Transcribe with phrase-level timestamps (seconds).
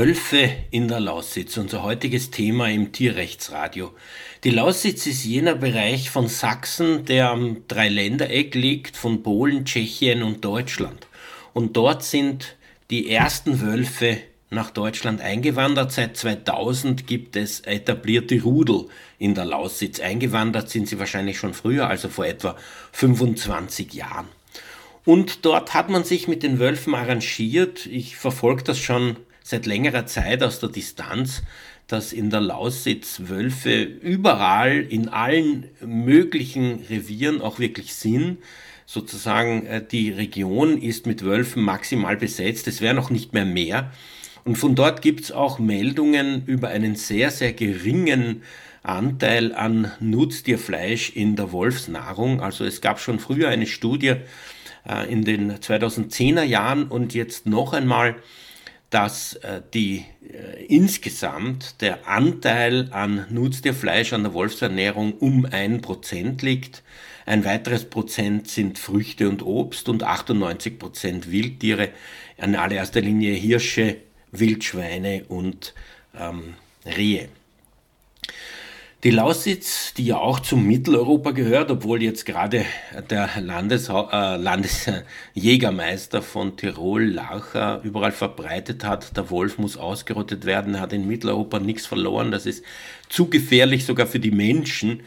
[0.00, 3.92] Wölfe in der Lausitz, unser heutiges Thema im Tierrechtsradio.
[4.44, 10.42] Die Lausitz ist jener Bereich von Sachsen, der am Dreiländereck liegt, von Polen, Tschechien und
[10.42, 11.06] Deutschland.
[11.52, 12.56] Und dort sind
[12.88, 14.16] die ersten Wölfe
[14.48, 15.92] nach Deutschland eingewandert.
[15.92, 18.86] Seit 2000 gibt es etablierte Rudel
[19.18, 20.00] in der Lausitz.
[20.00, 22.56] Eingewandert sind sie wahrscheinlich schon früher, also vor etwa
[22.92, 24.28] 25 Jahren.
[25.04, 27.84] Und dort hat man sich mit den Wölfen arrangiert.
[27.84, 29.16] Ich verfolge das schon
[29.50, 31.42] seit längerer Zeit aus der Distanz,
[31.86, 38.38] dass in der Lausitz Wölfe überall in allen möglichen Revieren auch wirklich sind.
[38.86, 43.92] Sozusagen äh, die Region ist mit Wölfen maximal besetzt, es wäre noch nicht mehr mehr.
[44.44, 48.42] Und von dort gibt es auch Meldungen über einen sehr, sehr geringen
[48.82, 52.40] Anteil an Nutztierfleisch in der Wolfsnahrung.
[52.40, 54.14] Also es gab schon früher eine Studie
[54.88, 58.16] äh, in den 2010er Jahren und jetzt noch einmal
[58.90, 66.42] dass äh, die äh, insgesamt der Anteil an Nutztierfleisch an der Wolfsernährung um ein Prozent
[66.42, 66.82] liegt.
[67.24, 71.90] Ein weiteres Prozent sind Früchte und Obst und 98 Prozent Wildtiere,
[72.36, 73.98] in allererster Linie Hirsche,
[74.32, 75.74] Wildschweine und
[76.18, 77.28] ähm, Rehe.
[79.02, 82.66] Die Lausitz, die ja auch zum Mitteleuropa gehört, obwohl jetzt gerade
[83.08, 90.78] der Landes, äh, Landesjägermeister von Tirol, Lacher, überall verbreitet hat, der Wolf muss ausgerottet werden,
[90.80, 92.62] hat in Mitteleuropa nichts verloren, das ist
[93.08, 95.02] zu gefährlich sogar für die Menschen.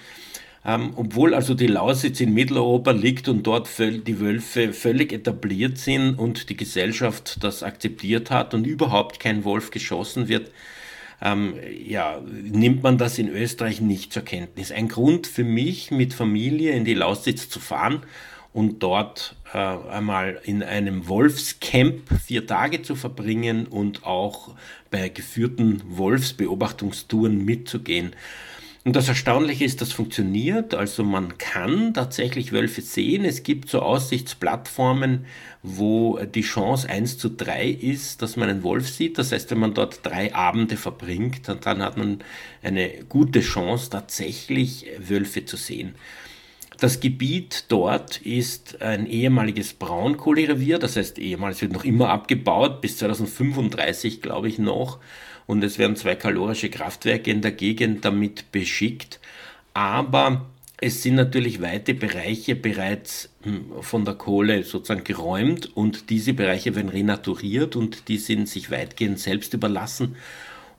[0.65, 6.15] Ähm, obwohl also die Lausitz in Mitteleuropa liegt und dort die Wölfe völlig etabliert sind
[6.15, 10.49] und die Gesellschaft das akzeptiert hat und überhaupt kein Wolf geschossen wird,
[11.23, 14.71] ähm, ja, nimmt man das in Österreich nicht zur Kenntnis.
[14.71, 18.01] Ein Grund für mich, mit Familie in die Lausitz zu fahren
[18.51, 24.53] und dort äh, einmal in einem Wolfscamp vier Tage zu verbringen und auch
[24.91, 28.13] bei geführten Wolfsbeobachtungstouren mitzugehen.
[28.85, 30.73] Und das Erstaunliche ist, das funktioniert.
[30.75, 33.23] Also man kann tatsächlich Wölfe sehen.
[33.23, 35.25] Es gibt so Aussichtsplattformen,
[35.61, 39.17] wo die Chance 1 zu 3 ist, dass man einen Wolf sieht.
[39.17, 42.19] Das heißt, wenn man dort drei Abende verbringt, dann hat man
[42.61, 45.95] eine gute Chance, tatsächlich Wölfe zu sehen.
[46.79, 52.97] Das Gebiet dort ist ein ehemaliges Braunkohlerevier, das heißt ehemals wird noch immer abgebaut, bis
[52.97, 54.99] 2035 glaube ich noch
[55.53, 59.19] und es werden zwei kalorische Kraftwerke in der Gegend damit beschickt.
[59.75, 60.47] Aber
[60.81, 66.75] es sind natürlich weite Bereiche bereits hm, von der Kohle sozusagen geräumt und diese Bereiche
[66.75, 70.15] werden renaturiert und die sind sich weitgehend selbst überlassen.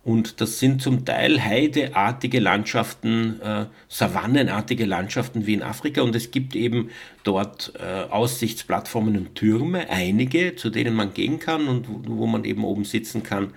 [0.03, 6.03] Und das sind zum Teil heideartige Landschaften, äh, savannenartige Landschaften wie in Afrika.
[6.03, 6.91] Und es gibt eben
[7.23, 12.45] dort äh, Aussichtsplattformen und Türme, einige, zu denen man gehen kann und wo, wo man
[12.45, 13.55] eben oben sitzen kann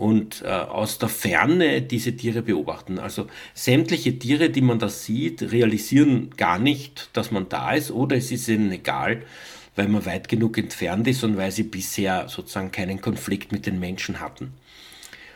[0.00, 2.98] und äh, aus der Ferne diese Tiere beobachten.
[2.98, 8.16] Also sämtliche Tiere, die man da sieht, realisieren gar nicht, dass man da ist oder
[8.16, 9.22] es ist ihnen egal,
[9.76, 13.78] weil man weit genug entfernt ist und weil sie bisher sozusagen keinen Konflikt mit den
[13.78, 14.54] Menschen hatten.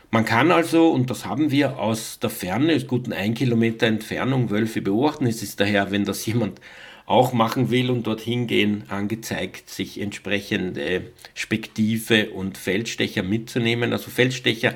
[0.09, 4.81] Man kann also, und das haben wir aus der Ferne, guten ein Kilometer Entfernung, Wölfe
[4.81, 5.27] beobachten.
[5.27, 6.59] Es ist daher, wenn das jemand
[7.05, 13.93] auch machen will und dorthin gehen, angezeigt, sich entsprechende Spektive und Feldstecher mitzunehmen.
[13.93, 14.73] Also Feldstecher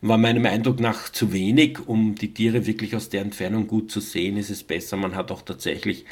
[0.00, 4.00] war meinem Eindruck nach zu wenig, um die Tiere wirklich aus der Entfernung gut zu
[4.00, 4.36] sehen.
[4.36, 6.04] Ist es besser, man hat auch tatsächlich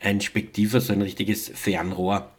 [0.00, 2.30] ein Spektiv, also ein richtiges Fernrohr,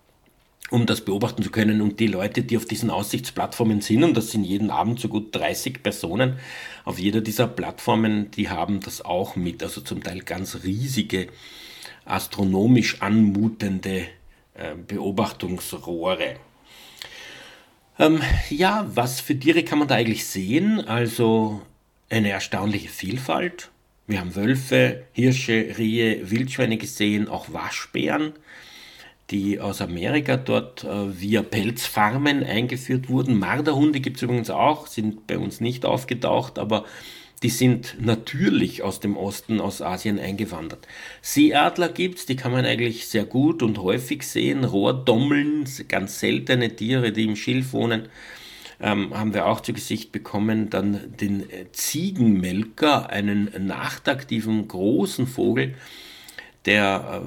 [0.69, 1.81] um das beobachten zu können.
[1.81, 5.35] Und die Leute, die auf diesen Aussichtsplattformen sind, und das sind jeden Abend so gut
[5.35, 6.37] 30 Personen,
[6.85, 11.27] auf jeder dieser Plattformen, die haben das auch mit, also zum Teil ganz riesige
[12.09, 14.07] astronomisch anmutende
[14.53, 16.35] äh, Beobachtungsrohre.
[17.97, 20.79] Ähm, ja, was für Tiere kann man da eigentlich sehen?
[20.87, 21.61] Also
[22.09, 23.71] eine erstaunliche Vielfalt.
[24.07, 28.33] Wir haben Wölfe, Hirsche, Rehe, Wildschweine gesehen, auch Waschbären,
[29.29, 33.37] die aus Amerika dort äh, via Pelzfarmen eingeführt wurden.
[33.37, 36.85] Marderhunde gibt es übrigens auch, sind bei uns nicht aufgetaucht, aber
[37.43, 40.87] die sind natürlich aus dem Osten, aus Asien eingewandert.
[41.21, 44.65] Seeadler gibt's, die kann man eigentlich sehr gut und häufig sehen.
[44.65, 48.09] Rohrdommeln, ganz seltene Tiere, die im Schilf wohnen,
[48.81, 50.69] ähm, haben wir auch zu Gesicht bekommen.
[50.69, 55.75] Dann den Ziegenmelker, einen nachtaktiven großen Vogel,
[56.65, 57.23] der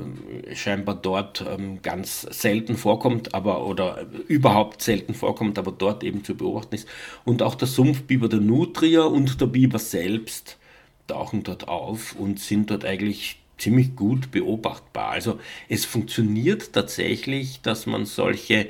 [0.46, 6.24] äh, scheinbar dort ähm, ganz selten vorkommt, aber oder überhaupt selten vorkommt, aber dort eben
[6.24, 6.88] zu beobachten ist.
[7.24, 10.58] Und auch der Sumpfbiber der Nutria und der Biber selbst
[11.06, 15.10] tauchen dort auf und sind dort eigentlich ziemlich gut beobachtbar.
[15.10, 15.38] Also
[15.68, 18.68] es funktioniert tatsächlich, dass man solche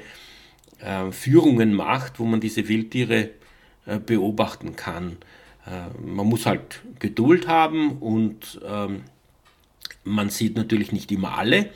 [0.80, 3.30] äh, Führungen macht, wo man diese Wildtiere
[3.86, 5.16] äh, beobachten kann.
[5.66, 9.04] Äh, man muss halt Geduld haben und ähm,
[10.04, 11.70] man sieht natürlich nicht immer alle.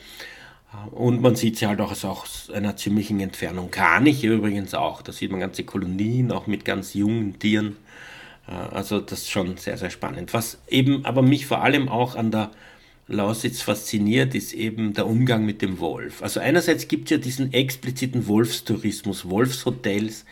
[0.91, 3.71] Und man sieht sie halt auch aus einer ziemlichen Entfernung.
[3.71, 5.01] Kraniche übrigens auch.
[5.01, 7.77] Da sieht man ganze Kolonien, auch mit ganz jungen Tieren.
[8.47, 10.33] Äh, also das ist schon sehr, sehr spannend.
[10.33, 12.51] Was eben aber mich vor allem auch an der
[13.07, 16.21] Lausitz fasziniert, ist eben der Umgang mit dem Wolf.
[16.21, 20.25] Also einerseits gibt es ja diesen expliziten Wolfstourismus, Wolfshotels,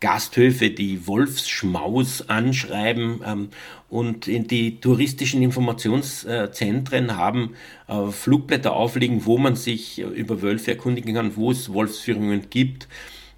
[0.00, 3.48] Gasthöfe, die Wolfsschmaus anschreiben ähm,
[3.88, 7.54] und in die touristischen Informationszentren haben
[7.88, 12.88] äh, Flugblätter aufliegen, wo man sich über Wölfe erkundigen kann, wo es Wolfsführungen gibt.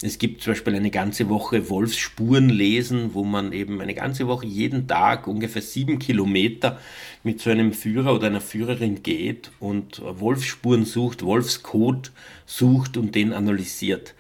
[0.01, 4.47] Es gibt zum Beispiel eine ganze Woche Wolfsspuren lesen, wo man eben eine ganze Woche
[4.47, 6.79] jeden Tag ungefähr sieben Kilometer
[7.25, 12.13] mit so einem Führer oder einer Führerin geht und Wolfsspuren sucht, Wolfscode
[12.47, 14.15] sucht und den analysiert.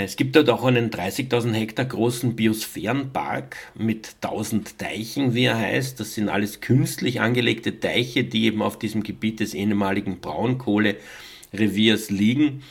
[0.00, 5.98] Es gibt dort auch einen 30.000 Hektar großen Biosphärenpark mit 1000 Teichen, wie er heißt.
[5.98, 12.62] Das sind alles künstlich angelegte Teiche, die eben auf diesem Gebiet des ehemaligen Braunkohlereviers liegen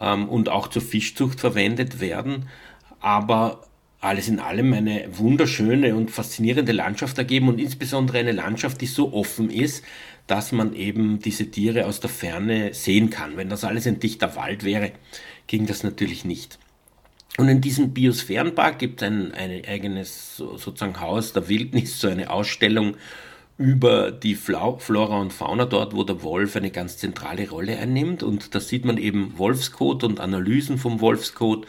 [0.00, 2.48] ähm, und auch zur Fischzucht verwendet werden,
[2.98, 3.62] aber
[4.00, 9.12] alles in allem eine wunderschöne und faszinierende Landschaft ergeben und insbesondere eine Landschaft, die so
[9.12, 9.84] offen ist,
[10.26, 13.36] dass man eben diese Tiere aus der Ferne sehen kann.
[13.36, 14.92] Wenn das alles ein dichter Wald wäre,
[15.46, 16.58] ging das natürlich nicht.
[17.38, 22.30] Und in diesem Biosphärenpark gibt es ein, ein eigenes sozusagen Haus der Wildnis, so eine
[22.30, 22.96] Ausstellung
[23.58, 28.22] über die Flora und Fauna dort, wo der Wolf eine ganz zentrale Rolle einnimmt.
[28.22, 31.66] Und da sieht man eben Wolfscode und Analysen vom Wolfscode,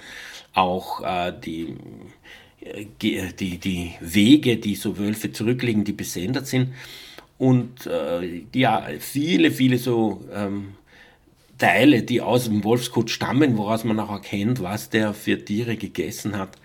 [0.54, 1.76] auch äh, die,
[2.62, 6.74] äh, die, die Wege, die so Wölfe zurücklegen, die besendet sind.
[7.38, 10.77] Und äh, ja, viele, viele so ähm,
[11.58, 16.38] Teile, die aus dem Wolfskot stammen, woraus man auch erkennt, was der für Tiere gegessen
[16.38, 16.58] hat.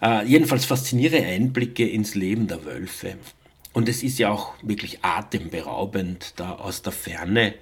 [0.00, 3.16] Äh, jedenfalls faszinierende Einblicke ins Leben der Wölfe.
[3.72, 7.54] Und es ist ja auch wirklich atemberaubend, da aus der Ferne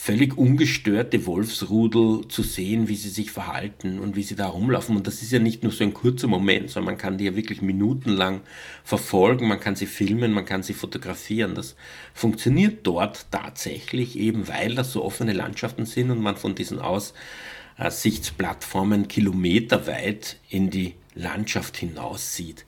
[0.00, 4.96] völlig ungestörte Wolfsrudel zu sehen, wie sie sich verhalten und wie sie da rumlaufen.
[4.96, 7.34] Und das ist ja nicht nur so ein kurzer Moment, sondern man kann die ja
[7.34, 8.42] wirklich minutenlang
[8.84, 11.56] verfolgen, man kann sie filmen, man kann sie fotografieren.
[11.56, 11.74] Das
[12.14, 19.08] funktioniert dort tatsächlich eben, weil das so offene Landschaften sind und man von diesen Aussichtsplattformen
[19.08, 22.64] kilometerweit in die Landschaft hinaus sieht.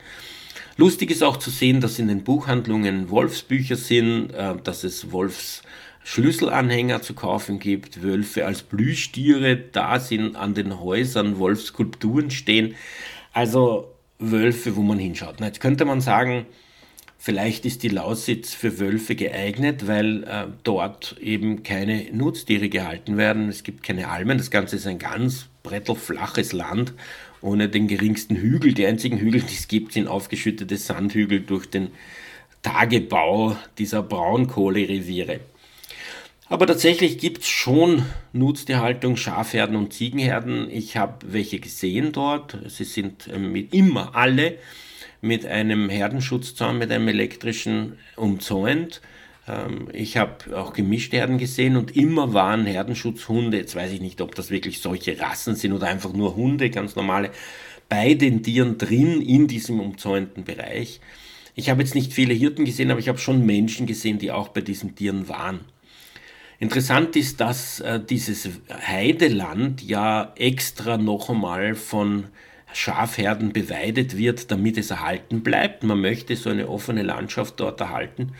[0.76, 5.12] Lustig ist auch zu sehen, dass in den Buchhandlungen Wolfsbücher sind, äh, dass es
[6.00, 12.74] Wolfsschlüsselanhänger zu kaufen gibt, Wölfe als Plüschtiere da sind, an den Häusern Wolfskulpturen stehen.
[13.32, 15.40] Also Wölfe, wo man hinschaut.
[15.40, 16.46] Jetzt könnte man sagen,
[17.16, 23.48] vielleicht ist die Lausitz für Wölfe geeignet, weil äh, dort eben keine Nutztiere gehalten werden.
[23.48, 24.38] Es gibt keine Almen.
[24.38, 26.92] Das Ganze ist ein ganz brettelflaches Land
[27.40, 28.74] ohne den geringsten Hügel.
[28.74, 31.88] Die einzigen Hügel, die es gibt, sind aufgeschüttete Sandhügel durch den
[32.62, 35.40] Tagebau dieser Braunkohlereviere.
[36.50, 38.02] Aber tatsächlich gibt es schon
[38.32, 40.68] Nutztierhaltung, Schafherden und Ziegenherden.
[40.68, 42.58] Ich habe welche gesehen dort.
[42.66, 44.58] Sie sind ähm, mit immer alle
[45.20, 49.00] mit einem Herdenschutzzaun, mit einem elektrischen umzäunt.
[49.46, 54.20] Ähm, ich habe auch gemischte Herden gesehen und immer waren Herdenschutzhunde, jetzt weiß ich nicht,
[54.20, 57.30] ob das wirklich solche Rassen sind oder einfach nur Hunde, ganz normale,
[57.88, 61.00] bei den Tieren drin in diesem umzäunten Bereich.
[61.54, 64.48] Ich habe jetzt nicht viele Hirten gesehen, aber ich habe schon Menschen gesehen, die auch
[64.48, 65.60] bei diesen Tieren waren.
[66.60, 72.26] Interessant ist, dass äh, dieses Heideland ja extra noch einmal von
[72.74, 75.84] Schafherden beweidet wird, damit es erhalten bleibt.
[75.84, 78.32] Man möchte so eine offene Landschaft dort erhalten.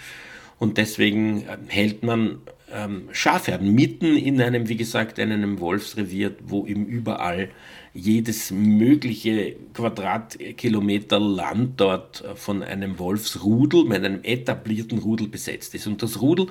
[0.58, 6.36] Und deswegen ähm, hält man ähm, Schafherden mitten in einem, wie gesagt, in einem Wolfsrevier,
[6.44, 7.48] wo eben überall
[7.94, 15.86] jedes mögliche Quadratkilometer Land dort äh, von einem Wolfsrudel, mit einem etablierten Rudel besetzt ist.
[15.86, 16.48] Und das Rudel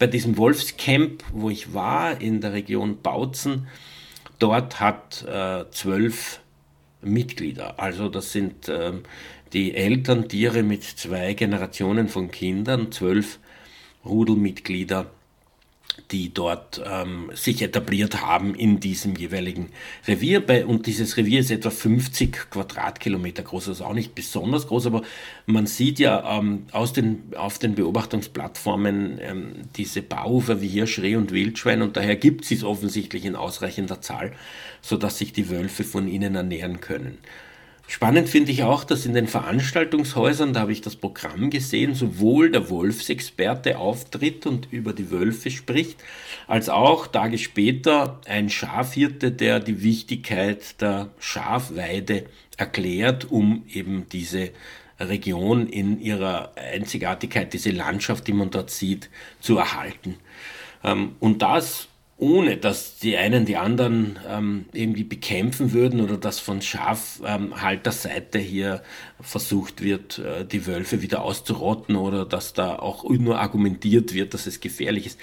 [0.00, 3.68] bei diesem Wolfscamp, wo ich war, in der Region Bautzen,
[4.38, 6.40] dort hat äh, zwölf
[7.02, 7.78] Mitglieder.
[7.78, 8.92] Also das sind äh,
[9.52, 13.38] die Elterntiere mit zwei Generationen von Kindern, zwölf
[14.02, 15.10] Rudelmitglieder.
[16.12, 19.70] Die dort ähm, sich etabliert haben in diesem jeweiligen
[20.06, 20.44] Revier.
[20.44, 25.02] Bei, und dieses Revier ist etwa 50 Quadratkilometer groß, also auch nicht besonders groß, aber
[25.46, 31.16] man sieht ja ähm, aus den, auf den Beobachtungsplattformen ähm, diese Bauufer wie Hirsch, Reh
[31.16, 34.32] und Wildschwein und daher gibt es es offensichtlich in ausreichender Zahl,
[34.82, 37.18] sodass sich die Wölfe von ihnen ernähren können.
[37.92, 42.52] Spannend finde ich auch, dass in den Veranstaltungshäusern, da habe ich das Programm gesehen, sowohl
[42.52, 45.98] der Wolfsexperte auftritt und über die Wölfe spricht,
[46.46, 54.50] als auch Tage später ein Schafhirte, der die Wichtigkeit der Schafweide erklärt, um eben diese
[55.00, 60.14] Region in ihrer Einzigartigkeit, diese Landschaft, die man dort sieht, zu erhalten.
[60.84, 61.89] Ähm, und das
[62.20, 68.44] ohne dass die einen die anderen ähm, irgendwie bekämpfen würden oder dass von Schafhalterseite ähm,
[68.44, 68.82] hier
[69.20, 74.46] versucht wird, äh, die Wölfe wieder auszurotten oder dass da auch nur argumentiert wird, dass
[74.46, 75.18] es gefährlich ist.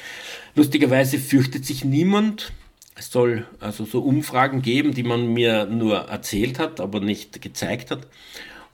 [0.56, 2.51] Lustigerweise fürchtet sich niemand.
[2.96, 7.92] Es soll also so Umfragen geben, die man mir nur erzählt hat, aber nicht gezeigt
[7.92, 8.08] hat.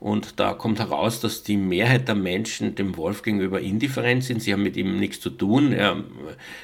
[0.03, 4.41] Und da kommt heraus, dass die Mehrheit der Menschen dem Wolf gegenüber indifferent sind.
[4.41, 5.71] Sie haben mit ihm nichts zu tun.
[5.71, 6.03] Er,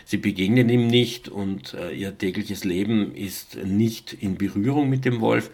[0.03, 5.21] sie begegnen ihm nicht und äh, ihr tägliches Leben ist nicht in Berührung mit dem
[5.21, 5.51] Wolf.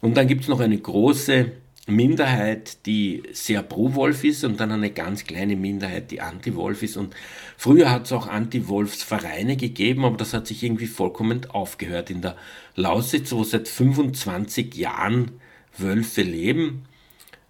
[0.00, 1.52] Und dann gibt es noch eine große
[1.86, 6.96] Minderheit, die sehr pro Wolf ist und dann eine ganz kleine Minderheit, die anti-Wolf ist.
[6.96, 7.14] Und
[7.58, 12.08] früher hat es auch Anti-Wolfsvereine gegeben, aber das hat sich irgendwie vollkommen aufgehört.
[12.08, 12.34] In der
[12.76, 15.32] Lausitz, wo seit 25 Jahren
[15.76, 16.86] Wölfe leben,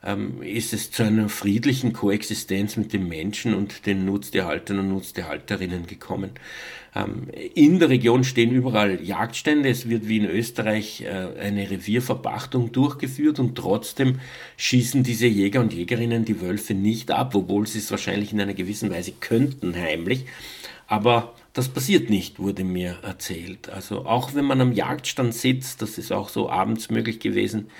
[0.07, 5.87] ähm, ist es zu einer friedlichen Koexistenz mit den Menschen und den Nutztierhaltern und Nutztierhalterinnen
[5.87, 6.31] gekommen.
[6.95, 9.69] Ähm, in der Region stehen überall Jagdstände.
[9.69, 14.21] Es wird wie in Österreich äh, eine Revierverpachtung durchgeführt und trotzdem
[14.57, 18.55] schießen diese Jäger und Jägerinnen die Wölfe nicht ab, obwohl sie es wahrscheinlich in einer
[18.55, 20.25] gewissen Weise könnten heimlich.
[20.87, 23.71] Aber das passiert nicht, wurde mir erzählt.
[23.71, 27.71] Also auch wenn man am Jagdstand sitzt, das ist auch so abends möglich gewesen,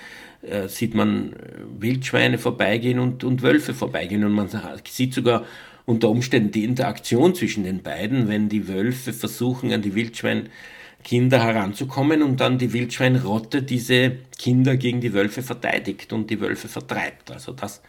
[0.41, 1.35] äh, sieht man äh,
[1.79, 4.23] Wildschweine vorbeigehen und, und Wölfe vorbeigehen.
[4.23, 4.49] Und man
[4.85, 5.45] sieht sogar
[5.85, 12.21] unter Umständen die Interaktion zwischen den beiden, wenn die Wölfe versuchen, an die Wildschweinkinder heranzukommen
[12.21, 17.31] und dann die Wildschweinrotte diese Kinder gegen die Wölfe verteidigt und die Wölfe vertreibt.
[17.31, 17.81] Also das,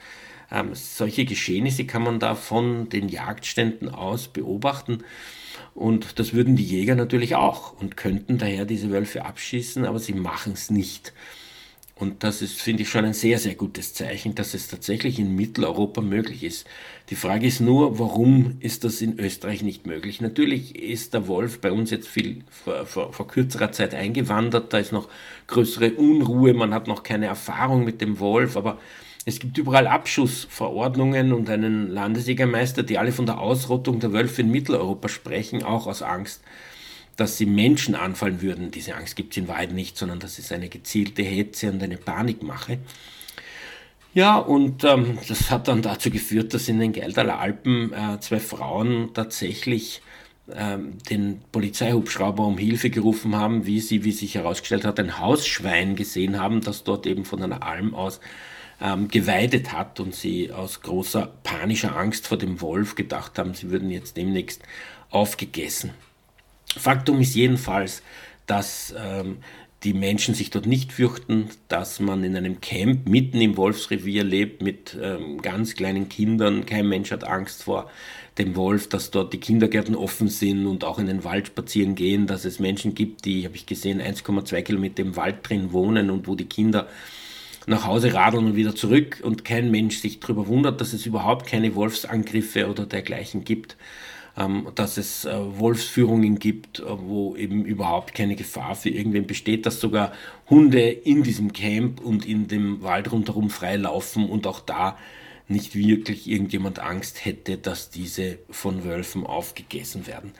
[0.50, 5.04] ähm, solche Geschehnisse kann man da von den Jagdständen aus beobachten.
[5.74, 10.14] Und das würden die Jäger natürlich auch und könnten daher diese Wölfe abschießen, aber sie
[10.14, 11.12] machen es nicht.
[11.98, 15.34] Und das ist, finde ich, schon ein sehr, sehr gutes Zeichen, dass es tatsächlich in
[15.34, 16.64] Mitteleuropa möglich ist.
[17.10, 20.20] Die Frage ist nur, warum ist das in Österreich nicht möglich?
[20.20, 24.78] Natürlich ist der Wolf bei uns jetzt viel vor, vor, vor kürzerer Zeit eingewandert, da
[24.78, 25.08] ist noch
[25.48, 28.78] größere Unruhe, man hat noch keine Erfahrung mit dem Wolf, aber
[29.24, 34.52] es gibt überall Abschussverordnungen und einen Landesjägermeister, die alle von der Ausrottung der Wölfe in
[34.52, 36.42] Mitteleuropa sprechen, auch aus Angst
[37.18, 38.70] dass sie Menschen anfallen würden.
[38.70, 41.96] Diese Angst gibt es in Wahrheit nicht, sondern das ist eine gezielte Hetze und eine
[41.96, 42.78] Panikmache.
[44.14, 48.38] Ja, und ähm, das hat dann dazu geführt, dass in den Geldaler Alpen äh, zwei
[48.38, 50.00] Frauen tatsächlich
[50.54, 55.96] ähm, den Polizeihubschrauber um Hilfe gerufen haben, wie sie, wie sich herausgestellt hat, ein Hausschwein
[55.96, 58.20] gesehen haben, das dort eben von einer Alm aus
[58.80, 63.72] ähm, geweidet hat und sie aus großer panischer Angst vor dem Wolf gedacht haben, sie
[63.72, 64.62] würden jetzt demnächst
[65.10, 65.90] aufgegessen.
[66.76, 68.02] Faktum ist jedenfalls,
[68.46, 69.38] dass ähm,
[69.84, 74.60] die Menschen sich dort nicht fürchten, dass man in einem Camp mitten im Wolfsrevier lebt
[74.60, 76.66] mit ähm, ganz kleinen Kindern.
[76.66, 77.88] Kein Mensch hat Angst vor
[78.38, 82.26] dem Wolf, dass dort die Kindergärten offen sind und auch in den Wald spazieren gehen,
[82.26, 86.26] dass es Menschen gibt, die, habe ich gesehen, 1,2 Kilometer im Wald drin wohnen und
[86.26, 86.88] wo die Kinder
[87.66, 91.46] nach Hause radeln und wieder zurück und kein Mensch sich darüber wundert, dass es überhaupt
[91.46, 93.76] keine Wolfsangriffe oder dergleichen gibt.
[94.38, 99.66] Ähm, dass es äh, Wolfsführungen gibt, äh, wo eben überhaupt keine Gefahr für irgendwen besteht,
[99.66, 100.12] dass sogar
[100.48, 104.96] Hunde in diesem Camp und in dem Wald rundherum frei laufen und auch da
[105.48, 110.32] nicht wirklich irgendjemand Angst hätte, dass diese von Wölfen aufgegessen werden.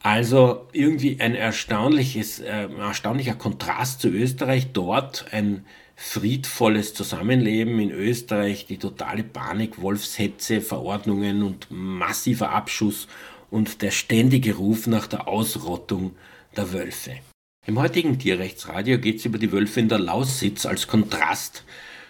[0.00, 4.68] Also irgendwie ein erstaunliches, äh, erstaunlicher Kontrast zu Österreich.
[4.72, 5.64] Dort ein
[5.96, 13.08] friedvolles Zusammenleben in Österreich, die totale Panik, Wolfshetze, Verordnungen und massiver Abschuss
[13.50, 16.16] und der ständige Ruf nach der Ausrottung
[16.56, 17.18] der Wölfe.
[17.66, 21.64] Im heutigen Tierrechtsradio geht es über die Wölfe in der Lausitz als Kontrast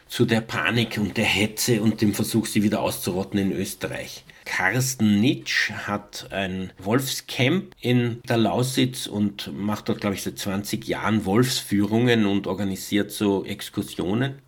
[0.08, 4.24] zu der Panik und der Hetze und dem Versuch, sie wieder auszurotten in Österreich.
[4.44, 10.86] Carsten Nitsch hat ein Wolfscamp in der Lausitz und macht dort, glaube ich, seit 20
[10.86, 14.38] Jahren Wolfsführungen und organisiert so Exkursionen.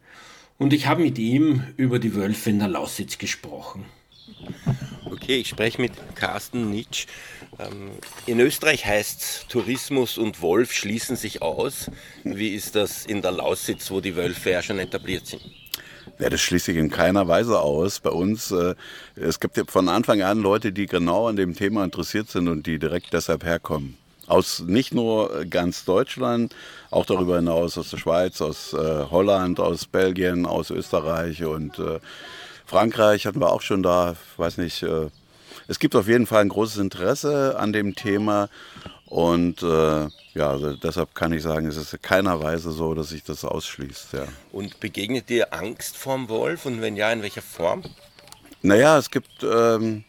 [0.58, 3.84] Und ich habe mit ihm über die Wölfe in der Lausitz gesprochen.
[5.04, 7.06] Okay, ich spreche mit Carsten Nitsch.
[7.58, 7.90] Ähm,
[8.26, 11.90] in Österreich heißt Tourismus und Wolf schließen sich aus.
[12.24, 15.42] Wie ist das in der Lausitz, wo die Wölfe ja schon etabliert sind?
[16.18, 18.00] Ja, das schließt sich in keiner Weise aus.
[18.00, 18.74] Bei uns, äh,
[19.16, 22.66] es gibt ja von Anfang an Leute, die genau an dem Thema interessiert sind und
[22.66, 23.96] die direkt deshalb herkommen.
[24.26, 26.54] Aus nicht nur ganz Deutschland,
[26.90, 32.00] auch darüber hinaus aus der Schweiz, aus äh, Holland, aus Belgien, aus Österreich und äh,
[32.64, 34.82] Frankreich hatten wir auch schon da, weiß nicht.
[34.82, 35.10] Äh,
[35.68, 38.48] es gibt auf jeden Fall ein großes Interesse an dem Thema
[39.06, 43.10] und äh, ja, also deshalb kann ich sagen, es ist in keiner Weise so, dass
[43.10, 44.12] sich das ausschließt.
[44.12, 44.26] Ja.
[44.52, 47.84] Und begegnet dir Angst vorm Wolf und wenn ja, in welcher Form?
[48.62, 50.04] Naja, es gibt, ähm,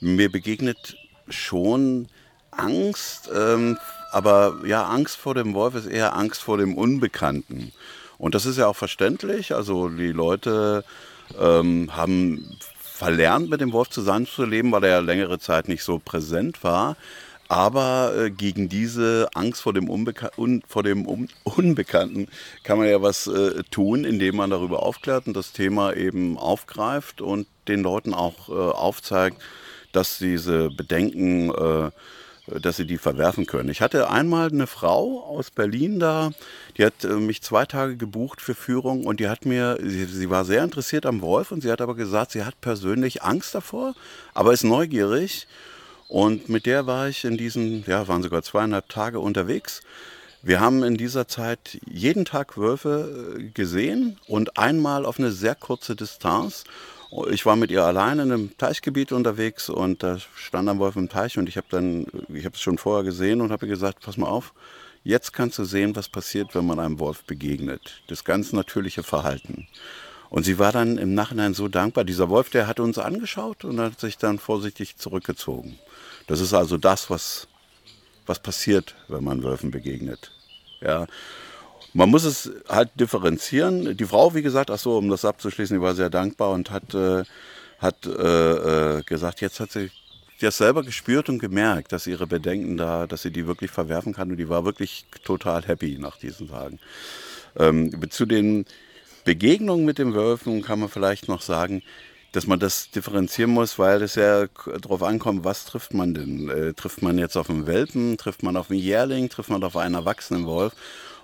[0.00, 0.96] mir begegnet
[1.28, 2.08] schon
[2.50, 3.78] Angst, ähm,
[4.10, 7.72] aber ja, Angst vor dem Wolf ist eher Angst vor dem Unbekannten.
[8.18, 9.54] Und das ist ja auch verständlich.
[9.54, 10.84] Also die Leute
[11.40, 16.62] ähm, haben verlernt, mit dem Wolf zusammenzuleben, weil er ja längere Zeit nicht so präsent
[16.62, 16.96] war.
[17.54, 22.26] Aber äh, gegen diese Angst vor dem, Unbeka un vor dem um Unbekannten
[22.64, 27.20] kann man ja was äh, tun, indem man darüber aufklärt und das Thema eben aufgreift
[27.20, 29.40] und den Leuten auch äh, aufzeigt,
[29.92, 31.90] dass diese Bedenken äh,
[32.60, 33.68] dass sie die verwerfen können.
[33.68, 36.32] Ich hatte einmal eine Frau aus Berlin da,
[36.76, 40.28] die hat äh, mich zwei Tage gebucht für Führung und die hat mir, sie, sie,
[40.28, 43.94] war sehr interessiert am Wolf und sie hat aber gesagt, sie hat persönlich Angst davor,
[44.34, 45.46] aber ist neugierig.
[46.08, 49.82] Und mit der war ich in diesen, ja, waren sogar zweieinhalb Tage unterwegs.
[50.42, 55.54] Wir haben in dieser Zeit jeden Tag Wölfe äh, gesehen und einmal auf eine sehr
[55.54, 56.64] kurze Distanz.
[57.30, 61.08] Ich war mit ihr alleine in einem Teichgebiet unterwegs und da stand ein Wolf im
[61.08, 64.18] Teich und ich habe dann, ich habe es schon vorher gesehen und habe gesagt, pass
[64.18, 64.52] mal auf,
[65.02, 68.02] jetzt kannst du sehen, was passiert, wenn man einem Wolf begegnet.
[68.08, 69.66] Das ganz natürliche Verhalten.
[70.28, 72.04] Und sie war dann im Nachhinein so dankbar.
[72.04, 75.78] Dieser Wolf, der hat uns angeschaut und hat sich dann vorsichtig zurückgezogen.
[76.26, 77.46] Das ist also das, was,
[78.26, 80.32] was passiert, wenn man Wölfen begegnet.
[80.80, 81.06] Ja.
[81.92, 83.96] Man muss es halt differenzieren.
[83.96, 86.94] Die Frau, wie gesagt, ach so, um das abzuschließen, die war sehr dankbar und hat,
[86.94, 87.24] äh,
[87.78, 89.90] hat äh, äh, gesagt, jetzt hat sie
[90.40, 94.30] das selber gespürt und gemerkt, dass ihre Bedenken da, dass sie die wirklich verwerfen kann
[94.30, 96.80] und die war wirklich total happy nach diesen Tagen.
[97.56, 98.66] Ähm, zu den
[99.24, 101.82] Begegnungen mit den Wölfen kann man vielleicht noch sagen,
[102.34, 104.46] dass man das differenzieren muss, weil es ja
[104.80, 106.48] darauf ankommt, was trifft man denn?
[106.48, 109.76] Äh, trifft man jetzt auf einen Welpen, trifft man auf einen Jährling, trifft man auf
[109.76, 110.72] einen erwachsenen Wolf?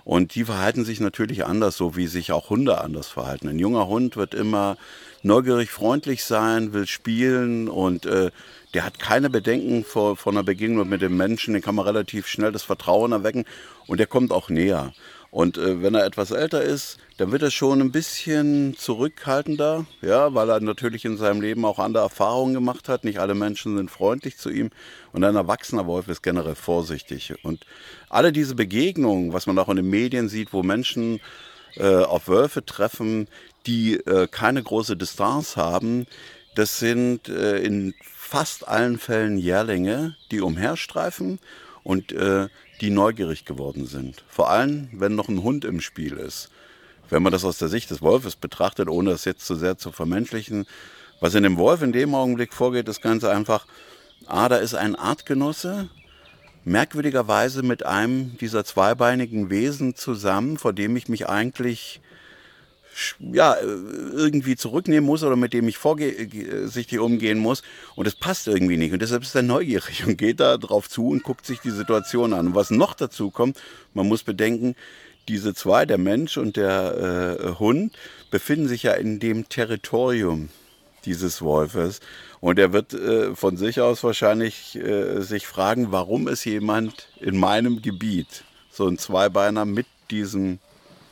[0.05, 3.49] Und die verhalten sich natürlich anders, so wie sich auch Hunde anders verhalten.
[3.49, 4.77] Ein junger Hund wird immer
[5.21, 8.31] neugierig, freundlich sein, will spielen und äh,
[8.73, 11.53] der hat keine Bedenken vor, vor einer Begegnung mit dem Menschen.
[11.53, 13.43] Den kann man relativ schnell das Vertrauen erwecken
[13.85, 14.93] und der kommt auch näher.
[15.31, 20.33] Und äh, wenn er etwas älter ist, dann wird er schon ein bisschen zurückhaltender, ja,
[20.35, 23.05] weil er natürlich in seinem Leben auch andere Erfahrungen gemacht hat.
[23.05, 24.71] Nicht alle Menschen sind freundlich zu ihm.
[25.13, 27.33] Und ein erwachsener Wolf ist generell vorsichtig.
[27.43, 27.65] Und
[28.09, 31.21] alle diese Begegnungen, was man auch in den Medien sieht, wo Menschen
[31.77, 33.29] äh, auf Wölfe treffen,
[33.65, 36.07] die äh, keine große Distanz haben,
[36.55, 41.39] das sind äh, in fast allen Fällen Jährlinge, die umherstreifen
[41.83, 42.49] und äh,
[42.81, 44.23] die neugierig geworden sind.
[44.27, 46.49] Vor allem, wenn noch ein Hund im Spiel ist.
[47.09, 49.91] Wenn man das aus der Sicht des Wolfes betrachtet, ohne das jetzt zu sehr zu
[49.91, 50.65] vermenschlichen,
[51.19, 53.67] was in dem Wolf in dem Augenblick vorgeht, ist ganz einfach,
[54.25, 55.89] ah, da ist ein Artgenosse,
[56.63, 62.01] merkwürdigerweise mit einem dieser zweibeinigen Wesen zusammen, vor dem ich mich eigentlich
[63.19, 67.63] ja, irgendwie zurücknehmen muss oder mit dem ich vorsichtig umgehen muss.
[67.95, 68.93] Und das passt irgendwie nicht.
[68.93, 72.33] Und deshalb ist er neugierig und geht da drauf zu und guckt sich die Situation
[72.33, 72.47] an.
[72.47, 73.59] Und was noch dazu kommt,
[73.93, 74.75] man muss bedenken,
[75.27, 77.95] diese zwei, der Mensch und der äh, Hund,
[78.31, 80.49] befinden sich ja in dem Territorium
[81.05, 81.99] dieses Wolfes.
[82.39, 87.37] Und er wird äh, von sich aus wahrscheinlich äh, sich fragen, warum ist jemand in
[87.37, 90.59] meinem Gebiet, so ein Zweibeiner mit diesem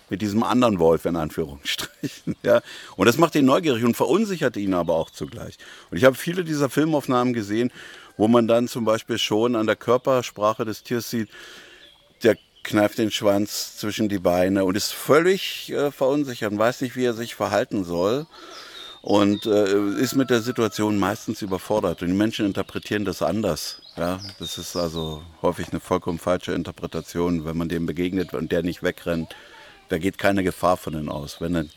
[0.09, 2.35] mit diesem anderen Wolf in Anführungsstrichen.
[2.43, 2.61] Ja.
[2.95, 5.57] Und das macht ihn neugierig und verunsichert ihn aber auch zugleich.
[5.91, 7.71] Und ich habe viele dieser Filmaufnahmen gesehen,
[8.17, 11.29] wo man dann zum Beispiel schon an der Körpersprache des Tiers sieht,
[12.23, 16.95] der kneift den Schwanz zwischen die Beine und ist völlig äh, verunsichert und weiß nicht,
[16.95, 18.27] wie er sich verhalten soll
[19.01, 22.01] und äh, ist mit der Situation meistens überfordert.
[22.01, 23.81] Und die Menschen interpretieren das anders.
[23.97, 28.63] Ja, das ist also häufig eine vollkommen falsche Interpretation, wenn man dem begegnet und der
[28.63, 29.35] nicht wegrennt
[29.89, 31.69] da geht keine Gefahr von ihnen aus, wenn,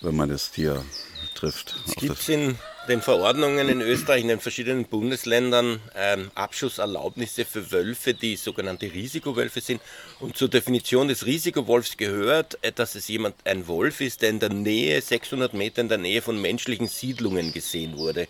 [0.00, 0.84] wenn man das Tier
[1.34, 1.74] trifft.
[1.86, 2.56] Es gibt in
[2.88, 9.60] den Verordnungen in Österreich, in den verschiedenen Bundesländern ähm, Abschusserlaubnisse für Wölfe, die sogenannte Risikowölfe
[9.60, 9.80] sind.
[10.18, 14.40] Und zur Definition des Risikowolfs gehört, äh, dass es jemand, ein Wolf ist, der in
[14.40, 18.26] der Nähe, 600 Meter in der Nähe von menschlichen Siedlungen gesehen wurde.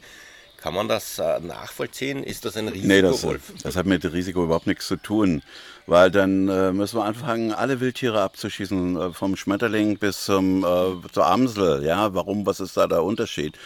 [0.60, 2.22] Kann man das äh, nachvollziehen?
[2.22, 2.88] Ist das ein Risiko?
[2.88, 3.26] Nee, das,
[3.62, 5.42] das, hat mit Risiko überhaupt nichts zu tun.
[5.86, 11.08] Weil dann äh, müssen wir anfangen, alle Wildtiere abzuschießen, äh, vom Schmetterling bis zum, äh,
[11.12, 11.84] zur Amsel.
[11.84, 13.56] Ja, warum, was ist da der Unterschied?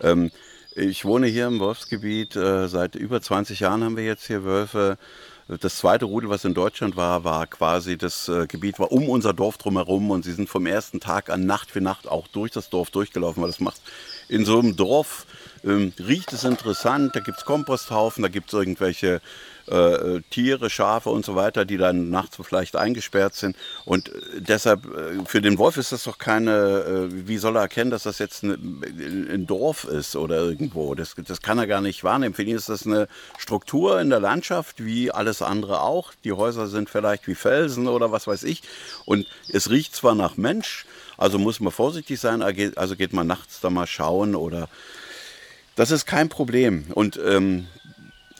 [0.00, 0.30] Ähm,
[0.76, 4.96] ich wohne hier im Wolfsgebiet, äh, seit über 20 Jahren haben wir jetzt hier Wölfe.
[5.46, 9.34] Das zweite Rudel, was in Deutschland war, war quasi das äh, Gebiet war um unser
[9.34, 12.70] Dorf drumherum und sie sind vom ersten Tag an Nacht für Nacht auch durch das
[12.70, 13.82] Dorf durchgelaufen, weil das macht
[14.28, 15.26] in so einem Dorf
[15.64, 19.20] ähm, riecht es interessant, da gibt es Komposthaufen, da gibt es irgendwelche
[19.66, 23.56] äh, Tiere, Schafe und so weiter, die dann nachts vielleicht eingesperrt sind.
[23.84, 27.62] Und äh, deshalb, äh, für den Wolf ist das doch keine, äh, wie soll er
[27.62, 28.82] erkennen, dass das jetzt ein,
[29.30, 30.94] ein Dorf ist oder irgendwo?
[30.94, 32.34] Das, das kann er gar nicht wahrnehmen.
[32.34, 36.12] Für ihn ist das eine Struktur in der Landschaft, wie alles andere auch.
[36.24, 38.62] Die Häuser sind vielleicht wie Felsen oder was weiß ich.
[39.06, 40.84] Und es riecht zwar nach Mensch,
[41.16, 44.68] also muss man vorsichtig sein, also geht man nachts da mal schauen oder
[45.76, 46.84] das ist kein Problem.
[46.94, 47.66] Und ähm,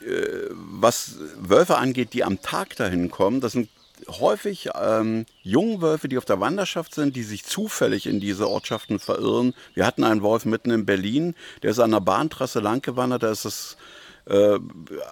[0.04, 3.68] äh, was Wölfe angeht, die am Tag dahin kommen, das sind
[4.08, 9.54] häufig ähm, Jungwölfe, die auf der Wanderschaft sind, die sich zufällig in diese Ortschaften verirren.
[9.74, 13.44] Wir hatten einen Wolf mitten in Berlin, der ist an der Bahntrasse langgewandert, da ist
[13.44, 13.76] es
[14.26, 14.58] äh,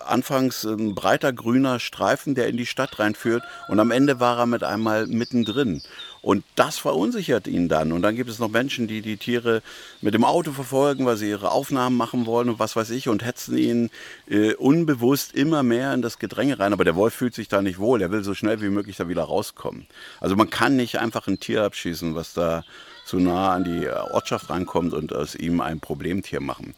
[0.06, 4.46] anfangs ein breiter grüner Streifen, der in die Stadt reinführt und am Ende war er
[4.46, 5.82] mit einmal mittendrin.
[6.22, 7.90] Und das verunsichert ihn dann.
[7.90, 9.61] Und dann gibt es noch Menschen, die die Tiere
[10.00, 13.24] mit dem Auto verfolgen, weil sie ihre Aufnahmen machen wollen und was weiß ich und
[13.24, 13.90] hetzen ihn
[14.30, 16.72] äh, unbewusst immer mehr in das Gedränge rein.
[16.72, 18.00] Aber der Wolf fühlt sich da nicht wohl.
[18.00, 19.87] Er will so schnell wie möglich da wieder rauskommen.
[20.20, 22.64] Also man kann nicht einfach ein Tier abschießen, was da
[23.04, 26.76] zu nah an die Ortschaft rankommt und aus ihm ein Problemtier machen.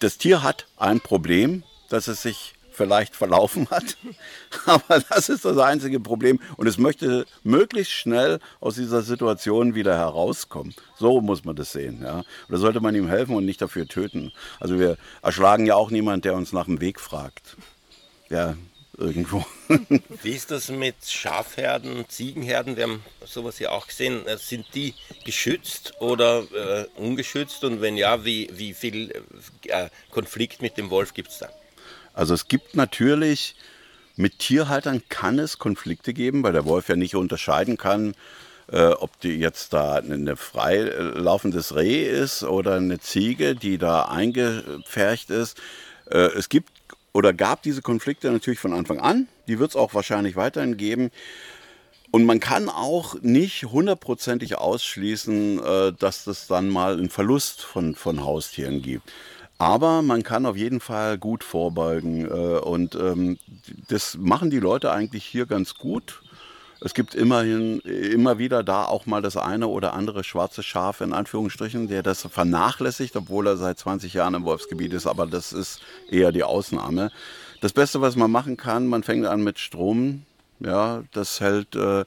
[0.00, 3.96] Das Tier hat ein Problem, dass es sich vielleicht verlaufen hat.
[4.66, 6.40] Aber das ist das einzige Problem.
[6.56, 10.74] Und es möchte möglichst schnell aus dieser Situation wieder herauskommen.
[10.96, 12.02] So muss man das sehen.
[12.02, 12.22] Ja?
[12.48, 14.32] Oder sollte man ihm helfen und nicht dafür töten.
[14.60, 17.56] Also wir erschlagen ja auch niemanden, der uns nach dem Weg fragt.
[18.28, 18.56] Ja,
[18.96, 19.44] irgendwo.
[20.22, 22.76] Wie ist das mit Schafherden, Ziegenherden?
[22.76, 24.26] Wir haben sowas ja auch gesehen.
[24.26, 27.64] Äh, sind die geschützt oder äh, ungeschützt?
[27.64, 29.12] Und wenn ja, wie, wie viel
[29.66, 31.50] äh, Konflikt mit dem Wolf gibt es da?
[32.14, 33.54] Also es gibt natürlich,
[34.16, 38.14] mit Tierhaltern kann es Konflikte geben, weil der Wolf ja nicht unterscheiden kann,
[38.70, 45.30] äh, ob die jetzt da ein freilaufendes Reh ist oder eine Ziege, die da eingepfercht
[45.30, 45.60] ist.
[46.10, 46.70] Äh, es gibt
[47.12, 49.28] oder gab diese Konflikte natürlich von Anfang an.
[49.46, 51.10] Die wird es auch wahrscheinlich weiterhin geben.
[52.10, 57.94] Und man kann auch nicht hundertprozentig ausschließen, äh, dass es dann mal einen Verlust von,
[57.94, 59.10] von Haustieren gibt.
[59.62, 62.26] Aber man kann auf jeden Fall gut vorbeugen.
[62.26, 63.38] Äh, und ähm,
[63.86, 66.20] das machen die Leute eigentlich hier ganz gut.
[66.80, 71.12] Es gibt immerhin immer wieder da auch mal das eine oder andere schwarze Schaf in
[71.12, 75.06] Anführungsstrichen, der das vernachlässigt, obwohl er seit 20 Jahren im Wolfsgebiet ist.
[75.06, 77.12] Aber das ist eher die Ausnahme.
[77.60, 80.24] Das Beste, was man machen kann, man fängt an mit Strom.
[80.58, 82.04] Ja, das hält äh,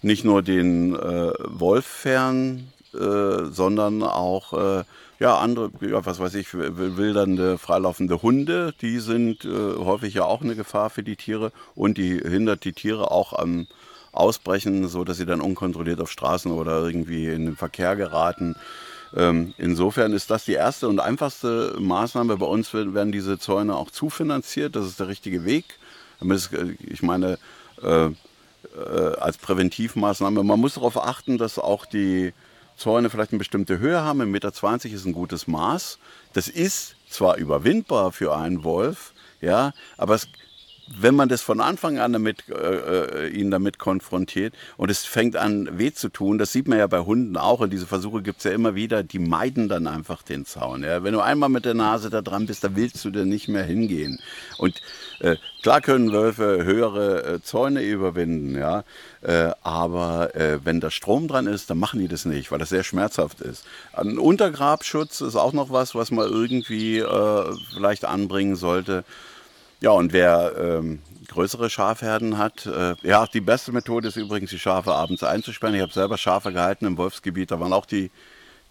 [0.00, 4.84] nicht nur den äh, Wolf fern, äh, sondern auch äh,
[5.18, 10.42] ja, andere, ja, was weiß ich, wildernde, freilaufende Hunde, die sind äh, häufig ja auch
[10.42, 13.66] eine Gefahr für die Tiere und die hindert die Tiere auch am
[14.12, 18.56] Ausbrechen, so dass sie dann unkontrolliert auf Straßen oder irgendwie in den Verkehr geraten.
[19.16, 22.36] Ähm, insofern ist das die erste und einfachste Maßnahme.
[22.36, 24.74] Bei uns werden diese Zäune auch zufinanziert.
[24.74, 25.78] Das ist der richtige Weg.
[26.20, 27.38] Äh, ich meine,
[27.82, 28.10] äh, äh,
[29.20, 32.32] als Präventivmaßnahme, man muss darauf achten, dass auch die
[32.76, 34.20] Zäune vielleicht eine bestimmte Höhe haben.
[34.20, 34.48] 1,20 Meter
[34.94, 35.98] ist ein gutes Maß.
[36.32, 40.28] Das ist zwar überwindbar für einen Wolf, ja, aber es
[40.86, 45.36] wenn man das von Anfang an damit, äh, äh, ihn damit konfrontiert und es fängt
[45.36, 48.38] an weh zu tun, das sieht man ja bei Hunden auch und diese Versuche gibt
[48.38, 50.82] es ja immer wieder, die meiden dann einfach den Zaun.
[50.82, 51.02] Ja?
[51.02, 53.64] Wenn du einmal mit der Nase da dran bist, da willst du da nicht mehr
[53.64, 54.20] hingehen.
[54.58, 54.82] Und
[55.20, 58.84] äh, klar können Wölfe höhere äh, Zäune überwinden, ja,
[59.22, 62.68] äh, aber äh, wenn da Strom dran ist, dann machen die das nicht, weil das
[62.68, 63.64] sehr schmerzhaft ist.
[63.94, 67.02] Ein Untergrabschutz ist auch noch was, was man irgendwie
[67.74, 69.04] vielleicht anbringen sollte.
[69.84, 74.58] Ja, und wer ähm, größere Schafherden hat, äh, ja, die beste Methode ist übrigens, die
[74.58, 75.74] Schafe abends einzusperren.
[75.74, 78.10] Ich habe selber Schafe gehalten im Wolfsgebiet, da waren auch die,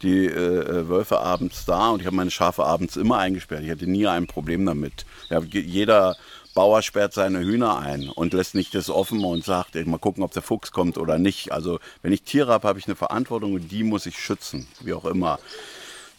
[0.01, 3.61] die äh, Wölfe abends da und ich habe meine Schafe abends immer eingesperrt.
[3.61, 5.05] Ich hatte nie ein Problem damit.
[5.29, 6.15] Ja, jeder
[6.55, 10.31] Bauer sperrt seine Hühner ein und lässt nicht das offen und sagt, mal gucken, ob
[10.31, 11.51] der Fuchs kommt oder nicht.
[11.51, 14.93] Also wenn ich Tiere habe, habe ich eine Verantwortung und die muss ich schützen, wie
[14.93, 15.37] auch immer.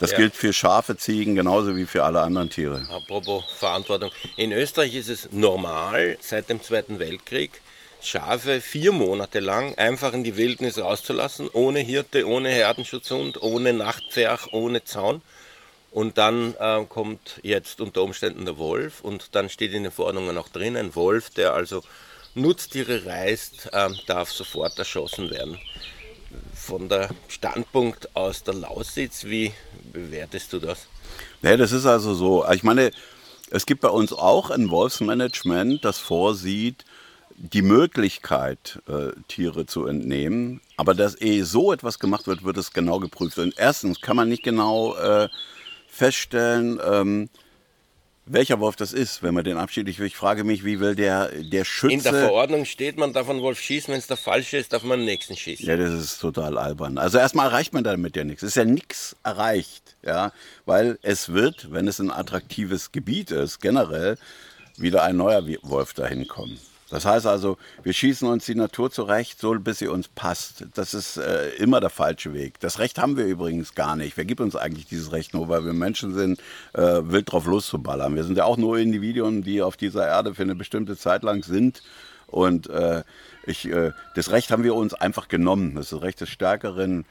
[0.05, 0.19] Das ja.
[0.19, 2.87] gilt für Schafe, Ziegen genauso wie für alle anderen Tiere.
[2.91, 4.11] Apropos Verantwortung.
[4.37, 7.63] In Österreich ist es normal, seit dem Zweiten Weltkrieg,
[8.03, 14.53] Schafe vier Monate lang einfach in die Wildnis rauszulassen, ohne Hirte, ohne Herdenschutzhund, ohne Nachtpferch,
[14.53, 15.23] ohne Zaun.
[15.91, 20.37] Und dann äh, kommt jetzt unter Umständen der Wolf und dann steht in den Verordnungen
[20.37, 21.83] auch drin, ein Wolf, der also
[22.35, 25.59] Nutztiere reißt, äh, darf sofort erschossen werden.
[26.67, 29.53] Von der Standpunkt aus der Lausitz, wie
[29.93, 30.87] bewertest du das?
[31.43, 32.47] Nee, das ist also so.
[32.51, 32.91] Ich meine,
[33.51, 36.87] es gibt bei uns auch ein Wolfsmanagement, das vorsieht,
[37.37, 40.63] die Möglichkeit, äh, Tiere zu entnehmen.
[40.79, 43.39] Aber dass ehe so etwas gemacht wird, wird es genau geprüft.
[43.39, 45.29] Und erstens kann man nicht genau äh,
[45.87, 47.29] feststellen, ähm,
[48.27, 49.89] welcher Wolf das ist, wenn man den abschiedet.
[49.89, 51.95] Ich, ich frage mich, wie will der, der Schütze...
[51.95, 54.83] In der Verordnung steht, man darf einen Wolf schießen, wenn es der falsche ist, darf
[54.83, 55.67] man den nächsten schießen.
[55.67, 56.99] Ja, das ist total albern.
[56.99, 58.43] Also erstmal erreicht man damit ja nichts.
[58.43, 60.33] Es ist ja nichts erreicht, ja,
[60.65, 64.17] weil es wird, wenn es ein attraktives Gebiet ist, generell
[64.77, 66.59] wieder ein neuer Wolf dahin kommen.
[66.95, 70.65] Das heißt also, wir schießen uns die Natur zurecht, so bis sie uns passt.
[70.75, 72.61] Das ist äh, immer der falsche Weg.
[72.61, 74.17] Das Recht haben wir übrigens gar nicht.
[74.17, 76.41] Wer gibt uns eigentlich dieses Recht nur, weil wir Menschen sind,
[76.73, 78.15] äh, wild drauf loszuballern?
[78.15, 81.43] Wir sind ja auch nur Individuen, die auf dieser Erde für eine bestimmte Zeit lang
[81.43, 81.83] sind.
[82.29, 83.03] Und äh,
[83.45, 85.75] ich, äh, das Recht haben wir uns einfach genommen.
[85.75, 87.07] Das das Recht des Stärkeren.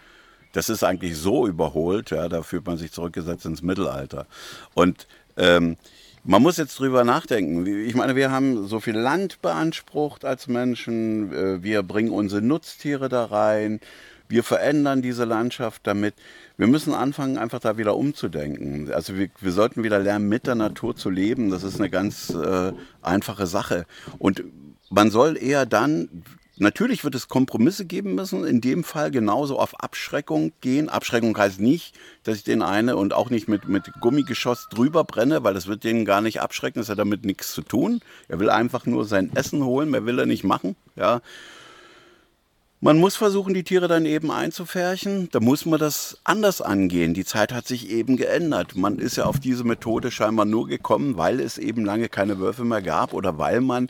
[0.53, 4.27] Das ist eigentlich so überholt, ja, da fühlt man sich zurückgesetzt ins Mittelalter.
[4.75, 5.77] Und ähm,
[6.25, 7.65] man muss jetzt drüber nachdenken.
[7.85, 11.33] Ich meine, wir haben so viel Land beansprucht als Menschen.
[11.33, 13.81] Äh, wir bringen unsere Nutztiere da rein.
[14.29, 16.15] Wir verändern diese Landschaft damit.
[16.57, 18.91] Wir müssen anfangen, einfach da wieder umzudenken.
[18.93, 21.51] Also wir, wir sollten wieder lernen, mit der Natur zu leben.
[21.51, 23.85] Das ist eine ganz äh, einfache Sache.
[24.17, 24.43] Und
[24.89, 26.23] man soll eher dann
[26.63, 30.87] Natürlich wird es Kompromisse geben müssen, in dem Fall genauso auf Abschreckung gehen.
[30.87, 35.43] Abschreckung heißt nicht, dass ich den eine und auch nicht mit, mit Gummigeschoss drüber brenne,
[35.43, 37.99] weil das wird den gar nicht abschrecken, das hat damit nichts zu tun.
[38.29, 40.77] Er will einfach nur sein Essen holen, mehr will er nicht machen.
[40.95, 41.21] Ja.
[42.79, 45.27] Man muss versuchen, die Tiere dann eben einzufärchen.
[45.33, 47.13] Da muss man das anders angehen.
[47.13, 48.77] Die Zeit hat sich eben geändert.
[48.77, 52.63] Man ist ja auf diese Methode scheinbar nur gekommen, weil es eben lange keine Wölfe
[52.63, 53.89] mehr gab oder weil man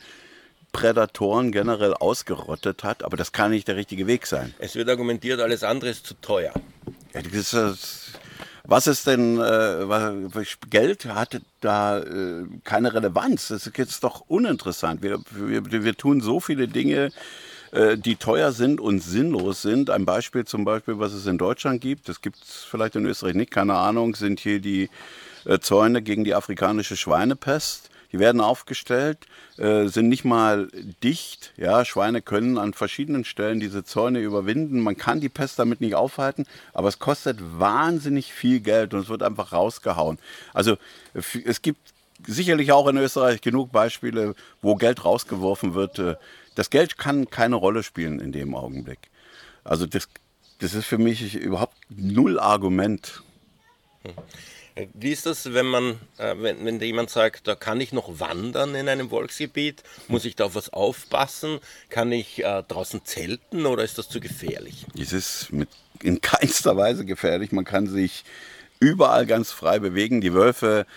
[0.73, 4.53] Prädatoren generell ausgerottet hat, aber das kann nicht der richtige Weg sein.
[4.59, 6.51] Es wird argumentiert, alles andere ist zu teuer.
[7.13, 7.55] Ja, ist,
[8.65, 13.49] was ist denn, äh, was, Geld hat da äh, keine Relevanz.
[13.49, 15.01] Das ist jetzt doch uninteressant.
[15.01, 17.11] Wir, wir, wir tun so viele Dinge,
[17.71, 19.89] äh, die teuer sind und sinnlos sind.
[19.89, 23.35] Ein Beispiel zum Beispiel, was es in Deutschland gibt, das gibt es vielleicht in Österreich
[23.35, 24.89] nicht, keine Ahnung, sind hier die
[25.45, 27.89] äh, Zäune gegen die afrikanische Schweinepest.
[28.13, 29.17] Die werden aufgestellt,
[29.57, 30.69] äh, sind nicht mal
[31.03, 31.51] dicht.
[31.57, 34.79] Ja, Schweine können an verschiedenen Stellen diese Zäune überwinden.
[34.79, 39.09] Man kann die Pest damit nicht aufhalten, aber es kostet wahnsinnig viel Geld und es
[39.09, 40.19] wird einfach rausgehauen.
[40.53, 40.77] Also
[41.13, 41.93] es gibt
[42.27, 45.97] sicherlich auch in Österreich genug Beispiele, wo Geld rausgeworfen wird.
[45.97, 46.15] Äh,
[46.53, 49.09] das Geld kann keine Rolle spielen in dem Augenblick.
[49.63, 50.07] Also das,
[50.59, 53.23] das ist für mich überhaupt null Argument.
[54.03, 54.13] Hm.
[54.93, 58.73] Wie ist das, wenn man, äh, wenn, wenn jemand sagt, da kann ich noch wandern
[58.73, 59.83] in einem Volksgebiet?
[60.07, 61.59] Muss ich da auf was aufpassen?
[61.89, 64.85] Kann ich äh, draußen zelten oder ist das zu gefährlich?
[64.99, 65.69] Es ist mit,
[66.01, 67.51] in keinster Weise gefährlich.
[67.51, 68.23] Man kann sich
[68.79, 70.21] überall ganz frei bewegen.
[70.21, 70.87] Die Wölfe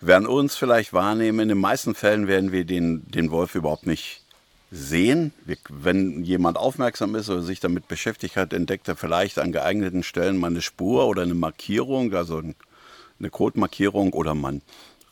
[0.00, 1.40] werden uns vielleicht wahrnehmen.
[1.40, 4.22] In den meisten Fällen werden wir den, den Wolf überhaupt nicht
[4.70, 5.32] sehen.
[5.70, 10.36] wenn jemand aufmerksam ist oder sich damit beschäftigt hat, entdeckt er vielleicht an geeigneten Stellen
[10.36, 12.54] mal eine Spur oder eine Markierung, also ein
[13.18, 14.62] eine Kotmarkierung oder man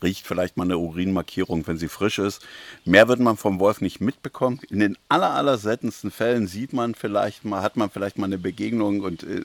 [0.03, 2.45] riecht vielleicht mal eine Urinmarkierung, wenn sie frisch ist.
[2.83, 4.59] Mehr wird man vom Wolf nicht mitbekommen.
[4.69, 8.37] In den aller, aller seltensten Fällen sieht man vielleicht mal, hat man vielleicht mal eine
[8.37, 9.41] Begegnung und äh,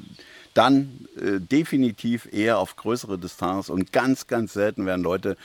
[0.55, 5.37] dann äh, definitiv eher auf größere Distanz und ganz, ganz selten werden Leute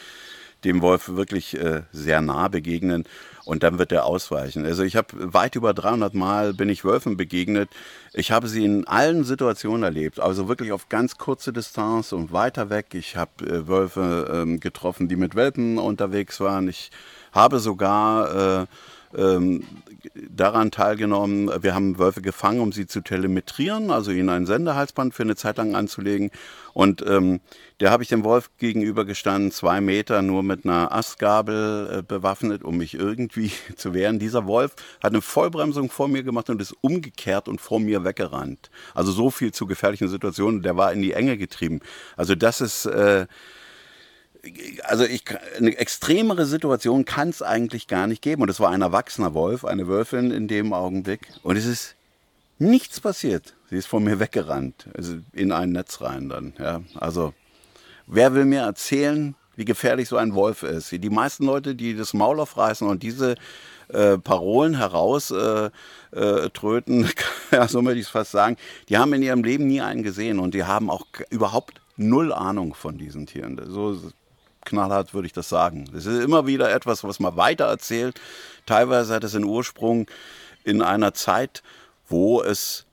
[0.64, 3.06] dem Wolf wirklich äh, sehr nah begegnen
[3.46, 4.66] und dann wird er ausweichen.
[4.66, 7.70] Also ich habe weit über 300 Mal bin ich Wölfen begegnet.
[8.14, 12.70] Ich habe sie in allen Situationen erlebt, also wirklich auf ganz kurze Distanz und weiter
[12.70, 12.88] weg.
[12.94, 16.68] Ich habe äh, Wölfe ähm, getroffen, die mit Welpen unterwegs waren.
[16.68, 16.92] Ich
[17.32, 18.66] habe sogar äh,
[19.18, 19.64] ähm,
[20.14, 21.52] daran teilgenommen.
[21.62, 25.58] Wir haben Wölfe gefangen, um sie zu telemetrieren, also ihnen ein Sendehalsband für eine Zeit
[25.58, 26.32] lang anzulegen.
[26.74, 27.40] Und ähm,
[27.80, 32.64] der habe ich dem Wolf gegenüber gestanden, zwei Meter, nur mit einer Astgabel äh, bewaffnet,
[32.64, 34.20] um mich irgendwie zu wehren.
[34.20, 38.70] Dieser Wolf hat eine Vollbremsung vor mir gemacht und ist umgekehrt und vor mir weggerannt.
[38.94, 40.62] Also so viel zu gefährlichen Situationen.
[40.62, 41.80] Der war in die Enge getrieben.
[42.18, 43.28] Also das ist äh,
[44.84, 45.24] also ich,
[45.58, 48.42] eine extremere Situation kann es eigentlich gar nicht geben.
[48.42, 51.28] Und es war ein erwachsener Wolf, eine Wölfin in dem Augenblick.
[51.44, 51.96] Und es ist
[52.60, 53.54] nichts passiert.
[53.70, 56.54] Sie ist von mir weggerannt, also in ein Netz rein dann.
[56.60, 57.34] Ja, also
[58.08, 60.92] wer will mir erzählen, wie gefährlich so ein Wolf ist?
[60.92, 63.36] Die meisten Leute, die das Maul aufreißen und diese
[63.88, 65.70] äh, Parolen heraus äh,
[66.12, 67.10] äh, tröten,
[67.68, 68.58] so möchte ich es fast sagen,
[68.90, 72.74] die haben in ihrem Leben nie einen gesehen und die haben auch überhaupt null Ahnung
[72.74, 73.60] von diesen Tieren.
[73.68, 74.00] So
[74.66, 75.90] knallhart würde ich das sagen.
[75.96, 78.20] Es ist immer wieder etwas, was man weiter erzählt.
[78.66, 80.08] Teilweise hat es den Ursprung
[80.64, 81.64] in einer Zeit,
[82.08, 82.86] wo es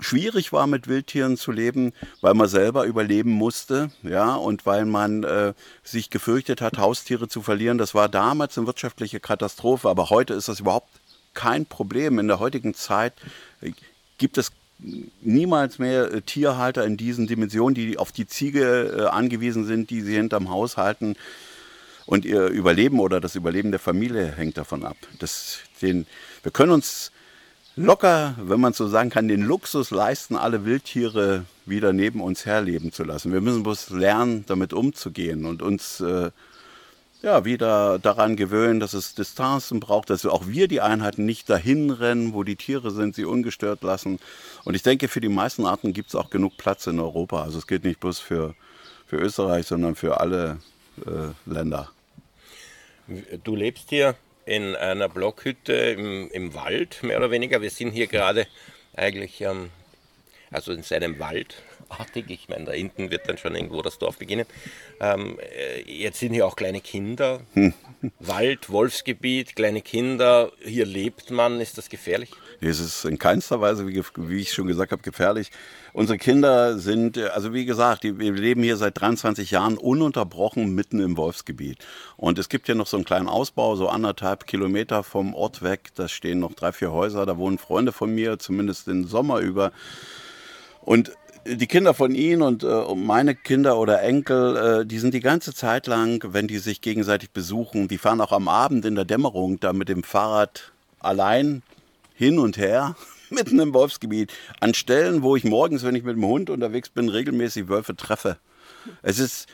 [0.00, 5.24] schwierig war, mit Wildtieren zu leben, weil man selber überleben musste, ja, und weil man
[5.24, 7.78] äh, sich gefürchtet hat, Haustiere zu verlieren.
[7.78, 10.88] Das war damals eine wirtschaftliche Katastrophe, aber heute ist das überhaupt
[11.34, 12.18] kein Problem.
[12.18, 13.14] In der heutigen Zeit
[13.60, 13.72] äh,
[14.18, 19.64] gibt es niemals mehr äh, Tierhalter in diesen Dimensionen, die auf die Ziege äh, angewiesen
[19.64, 21.16] sind, die sie hinterm Haus halten.
[22.06, 24.96] Und ihr Überleben oder das Überleben der Familie hängt davon ab.
[25.18, 26.06] Das, den,
[26.42, 27.12] wir können uns
[27.76, 32.92] locker, wenn man so sagen kann, den Luxus leisten, alle Wildtiere wieder neben uns herleben
[32.92, 33.32] zu lassen.
[33.32, 36.30] Wir müssen bloß lernen, damit umzugehen und uns äh,
[37.22, 41.90] ja, wieder daran gewöhnen, dass es Distanzen braucht, dass auch wir die Einheiten nicht dahin
[41.90, 44.20] rennen, wo die Tiere sind, sie ungestört lassen.
[44.64, 47.42] Und ich denke, für die meisten Arten gibt es auch genug Platz in Europa.
[47.42, 48.54] Also es gilt nicht bloß für,
[49.06, 50.58] für Österreich, sondern für alle
[51.06, 51.90] äh, Länder.
[53.42, 57.60] Du lebst hier in einer Blockhütte im, im Wald, mehr oder weniger.
[57.60, 58.46] Wir sind hier gerade
[58.94, 59.70] eigentlich, ähm,
[60.50, 61.56] also in seinem Wald,
[61.88, 62.26] artig.
[62.28, 64.46] Ich meine, da hinten wird dann schon irgendwo das Dorf beginnen.
[65.00, 67.40] Ähm, äh, jetzt sind hier auch kleine Kinder.
[67.54, 67.74] Hm.
[68.20, 70.52] Wald, Wolfsgebiet, kleine Kinder.
[70.64, 71.60] Hier lebt man.
[71.60, 72.30] Ist das gefährlich?
[72.60, 75.50] Es ist in keinster Weise, wie, wie ich schon gesagt habe, gefährlich.
[75.92, 81.00] Unsere Kinder sind, äh, also wie gesagt, wir leben hier seit 23 Jahren ununterbrochen mitten
[81.00, 81.78] im Wolfsgebiet.
[82.16, 85.90] Und es gibt hier noch so einen kleinen Ausbau, so anderthalb Kilometer vom Ort weg.
[85.94, 87.26] Da stehen noch drei, vier Häuser.
[87.26, 89.72] Da wohnen Freunde von mir, zumindest den Sommer über.
[90.80, 91.12] Und
[91.56, 95.54] die Kinder von Ihnen und äh, meine Kinder oder Enkel, äh, die sind die ganze
[95.54, 99.58] Zeit lang, wenn die sich gegenseitig besuchen, die fahren auch am Abend in der Dämmerung
[99.60, 101.62] da mit dem Fahrrad allein
[102.14, 102.96] hin und her,
[103.30, 107.08] mitten im Wolfsgebiet, an Stellen, wo ich morgens, wenn ich mit dem Hund unterwegs bin,
[107.08, 108.36] regelmäßig Wölfe treffe.
[109.02, 109.48] Es ist,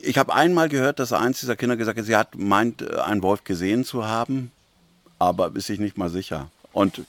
[0.00, 3.22] ich habe einmal gehört, dass eins dieser Kinder gesagt hat, sie hat meint, äh, einen
[3.22, 4.50] Wolf gesehen zu haben,
[5.18, 6.50] aber ist sich nicht mal sicher.
[6.72, 7.02] Und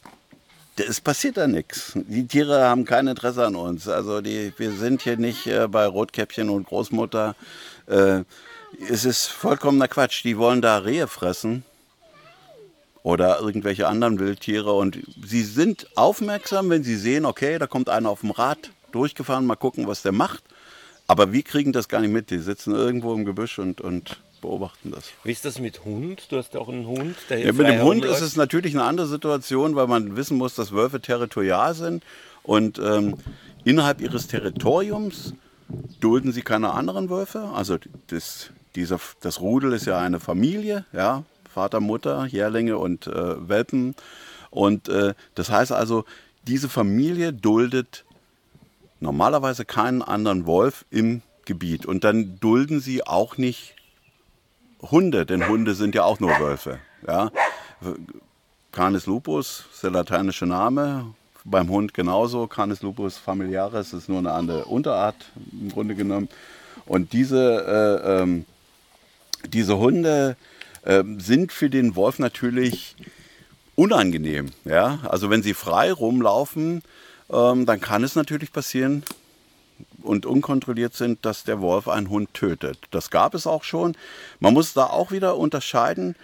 [0.77, 1.93] es passiert da nichts.
[1.95, 3.88] Die Tiere haben kein Interesse an uns.
[3.88, 7.36] Also die, wir sind hier nicht äh, bei Rotkäppchen und Großmutter.
[7.88, 8.23] Äh,
[8.89, 10.23] es ist vollkommener Quatsch.
[10.23, 11.63] Die wollen da Rehe fressen
[13.03, 18.09] oder irgendwelche anderen Wildtiere und sie sind aufmerksam, wenn sie sehen, okay, da kommt einer
[18.09, 20.43] auf dem Rad durchgefahren, mal gucken, was der macht.
[21.05, 22.29] Aber wir kriegen das gar nicht mit.
[22.29, 25.06] Die sitzen irgendwo im Gebüsch und, und beobachten das.
[25.23, 26.27] Wie ist das mit Hund?
[26.29, 27.15] Du hast ja auch einen Hund.
[27.29, 30.53] Der ja, mit dem Hund ist es natürlich eine andere Situation, weil man wissen muss,
[30.53, 32.03] dass Wölfe territorial sind
[32.43, 33.15] und ähm,
[33.63, 35.34] innerhalb ihres Territoriums
[35.99, 37.49] dulden sie keine anderen Wölfe.
[37.56, 37.77] Also
[38.08, 43.95] das, dieser, das Rudel ist ja eine Familie, ja, Vater, Mutter, Jährlinge und äh, Welpen.
[44.49, 46.06] Und äh, das heißt also,
[46.47, 48.03] diese Familie duldet
[48.99, 51.86] normalerweise keinen anderen Wolf im Gebiet.
[51.86, 53.72] Und dann dulden sie auch nicht
[54.91, 56.79] Hunde, denn Hunde sind ja auch nur Wölfe.
[57.07, 57.31] Ja?
[58.71, 61.13] Canis lupus ist der lateinische Name.
[61.45, 62.47] Beim Hund genauso.
[62.47, 65.15] Canis lupus familiaris ist nur eine andere Unterart
[65.51, 66.29] im Grunde genommen.
[66.85, 68.45] Und diese, äh, ähm,
[69.47, 70.35] diese Hunde
[70.83, 72.95] äh, sind für den Wolf natürlich
[73.75, 74.51] unangenehm.
[74.65, 74.99] Ja?
[75.03, 76.81] Also wenn sie frei rumlaufen,
[77.31, 79.03] ähm, dann kann es natürlich passieren,
[80.03, 82.77] und unkontrolliert sind, dass der Wolf einen Hund tötet.
[82.91, 83.95] Das gab es auch schon.
[84.39, 86.15] Man muss da auch wieder unterscheiden.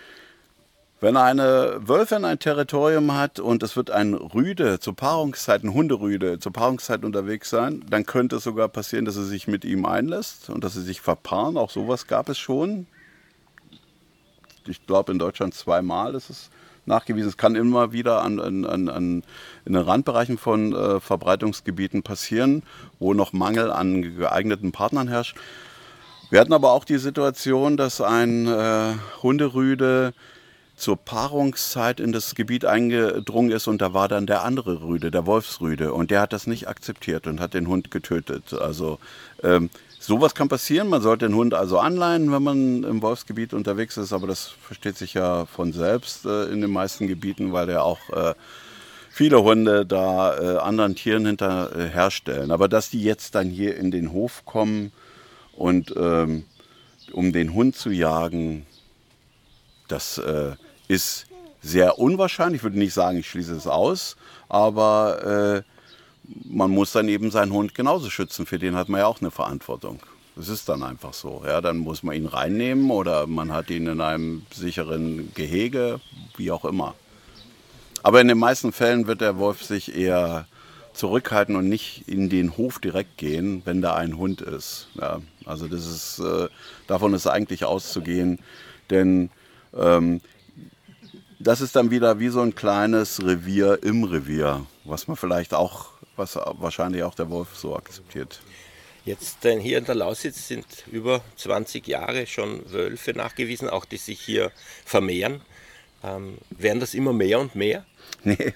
[1.02, 6.40] Wenn eine Wölfin ein Territorium hat und es wird ein Rüde zur Paarungszeit, ein Hunderüde
[6.40, 10.50] zur Paarungszeit unterwegs sein, dann könnte es sogar passieren, dass sie sich mit ihm einlässt
[10.50, 11.56] und dass sie sich verpaaren.
[11.56, 12.86] Auch sowas gab es schon.
[14.68, 16.50] Ich glaube, in Deutschland zweimal ist es
[16.90, 17.30] nachgewiesen.
[17.30, 19.24] Es kann immer wieder an, an, an,
[19.66, 22.64] in den Randbereichen von äh, Verbreitungsgebieten passieren,
[23.00, 25.38] wo noch Mangel an geeigneten Partnern herrscht.
[26.30, 30.14] Wir hatten aber auch die Situation, dass ein äh, Hunderüde
[30.76, 35.26] zur Paarungszeit in das Gebiet eingedrungen ist und da war dann der andere Rüde, der
[35.26, 38.54] Wolfsrüde und der hat das nicht akzeptiert und hat den Hund getötet.
[38.54, 39.00] Also
[39.44, 39.70] ähm,
[40.02, 40.88] Sowas kann passieren.
[40.88, 44.98] Man sollte den Hund also anleihen, wenn man im Wolfsgebiet unterwegs ist, aber das versteht
[44.98, 48.34] sich ja von selbst äh, in den meisten Gebieten, weil ja auch äh,
[49.10, 52.52] viele Hunde da äh, anderen Tieren hinterherstellen.
[52.52, 54.94] Aber dass die jetzt dann hier in den Hof kommen
[55.52, 56.46] und ähm,
[57.12, 58.66] um den Hund zu jagen,
[59.90, 60.54] das äh,
[60.88, 61.26] ist
[61.62, 62.60] sehr unwahrscheinlich.
[62.60, 64.16] Ich würde nicht sagen, ich schließe es aus,
[64.48, 65.79] aber äh,
[66.46, 68.46] man muss dann eben seinen Hund genauso schützen.
[68.46, 70.00] Für den hat man ja auch eine Verantwortung.
[70.36, 71.44] Das ist dann einfach so.
[71.46, 76.00] Ja, dann muss man ihn reinnehmen oder man hat ihn in einem sicheren Gehege,
[76.38, 76.96] wie auch immer.
[78.04, 80.48] Aber in den meisten Fällen wird der Wolf sich eher
[80.94, 84.88] zurückhalten und nicht in den Hof direkt gehen, wenn da ein Hund ist.
[84.96, 86.48] Ja, also das ist, äh,
[86.88, 88.40] davon ist eigentlich auszugehen,
[88.90, 89.30] denn
[89.74, 90.22] ähm,
[91.40, 95.92] das ist dann wieder wie so ein kleines Revier im Revier, was man vielleicht auch,
[96.20, 98.42] was wahrscheinlich auch der Wolf so akzeptiert.
[99.06, 103.98] Jetzt denn hier in der Lausitz sind über 20 Jahre schon Wölfe nachgewiesen, auch die
[103.98, 104.52] sich hier
[104.86, 105.42] vermehren.
[106.04, 107.86] Ähm, werden das immer mehr und mehr?
[108.24, 108.54] Nee,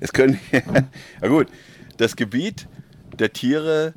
[0.00, 0.40] es können.
[1.22, 1.46] ja gut,
[1.98, 2.66] das Gebiet
[3.18, 3.94] der Tiere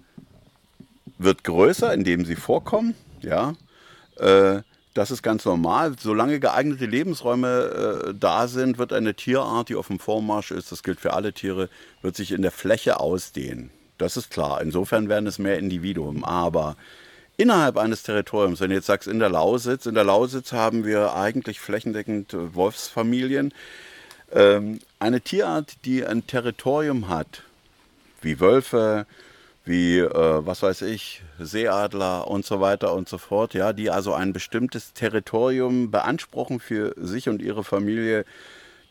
[1.17, 2.93] wird größer, indem sie vorkommen.
[3.21, 3.55] Ja,
[4.17, 4.61] äh,
[4.93, 5.95] das ist ganz normal.
[5.99, 10.83] Solange geeignete Lebensräume äh, da sind, wird eine Tierart, die auf dem Vormarsch ist, das
[10.83, 11.69] gilt für alle Tiere,
[12.01, 13.71] wird sich in der Fläche ausdehnen.
[13.97, 14.61] Das ist klar.
[14.61, 16.23] Insofern werden es mehr Individuen.
[16.23, 16.75] Aber
[17.37, 21.15] innerhalb eines Territoriums, wenn du jetzt sagst in der Lausitz, in der Lausitz haben wir
[21.15, 23.53] eigentlich flächendeckend äh, Wolfsfamilien.
[24.33, 27.43] Ähm, eine Tierart, die ein Territorium hat,
[28.21, 29.05] wie Wölfe,
[29.63, 34.13] wie, äh, was weiß ich, Seeadler und so weiter und so fort, ja, die also
[34.13, 38.25] ein bestimmtes Territorium beanspruchen für sich und ihre Familie,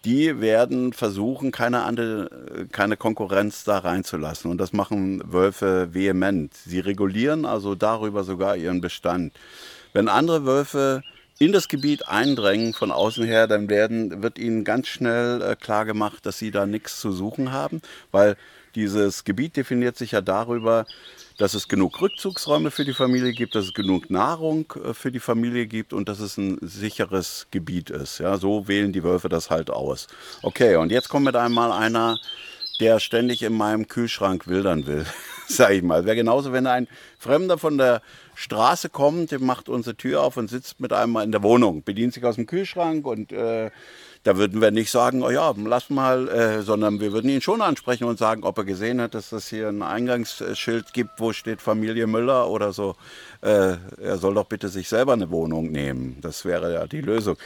[0.05, 4.51] die werden versuchen, keine andere, keine Konkurrenz da reinzulassen.
[4.51, 6.55] Und das machen Wölfe vehement.
[6.55, 9.35] Sie regulieren also darüber sogar ihren Bestand.
[9.93, 11.03] Wenn andere Wölfe
[11.39, 15.87] in das Gebiet eindrängen von außen her, dann werden, wird ihnen ganz schnell äh, klar
[16.23, 18.37] dass sie da nichts zu suchen haben, weil
[18.75, 20.87] dieses Gebiet definiert sich ja darüber,
[21.39, 25.21] dass es genug Rückzugsräume für die Familie gibt, dass es genug Nahrung äh, für die
[25.21, 28.18] Familie gibt und dass es ein sicheres Gebiet ist.
[28.18, 30.07] Ja, so wählen die Wölfe das halt aus.
[30.43, 32.18] Okay, und jetzt kommt mit einmal einer,
[32.79, 35.07] der ständig in meinem Kühlschrank wildern will,
[35.49, 36.05] sag ich mal.
[36.05, 38.03] Wäre genauso, wenn ein Fremder von der
[38.35, 42.14] Straße kommt, der macht unsere Tür auf und sitzt mit einmal in der Wohnung, bedient
[42.14, 43.71] sich aus dem Kühlschrank und äh,
[44.23, 47.62] da würden wir nicht sagen, oh ja, lass mal, äh, sondern wir würden ihn schon
[47.62, 51.62] ansprechen und sagen, ob er gesehen hat, dass es hier ein Eingangsschild gibt, wo steht
[51.62, 52.97] Familie Müller oder so.
[53.41, 56.18] Äh, er soll doch bitte sich selber eine Wohnung nehmen.
[56.21, 57.37] Das wäre ja die Lösung.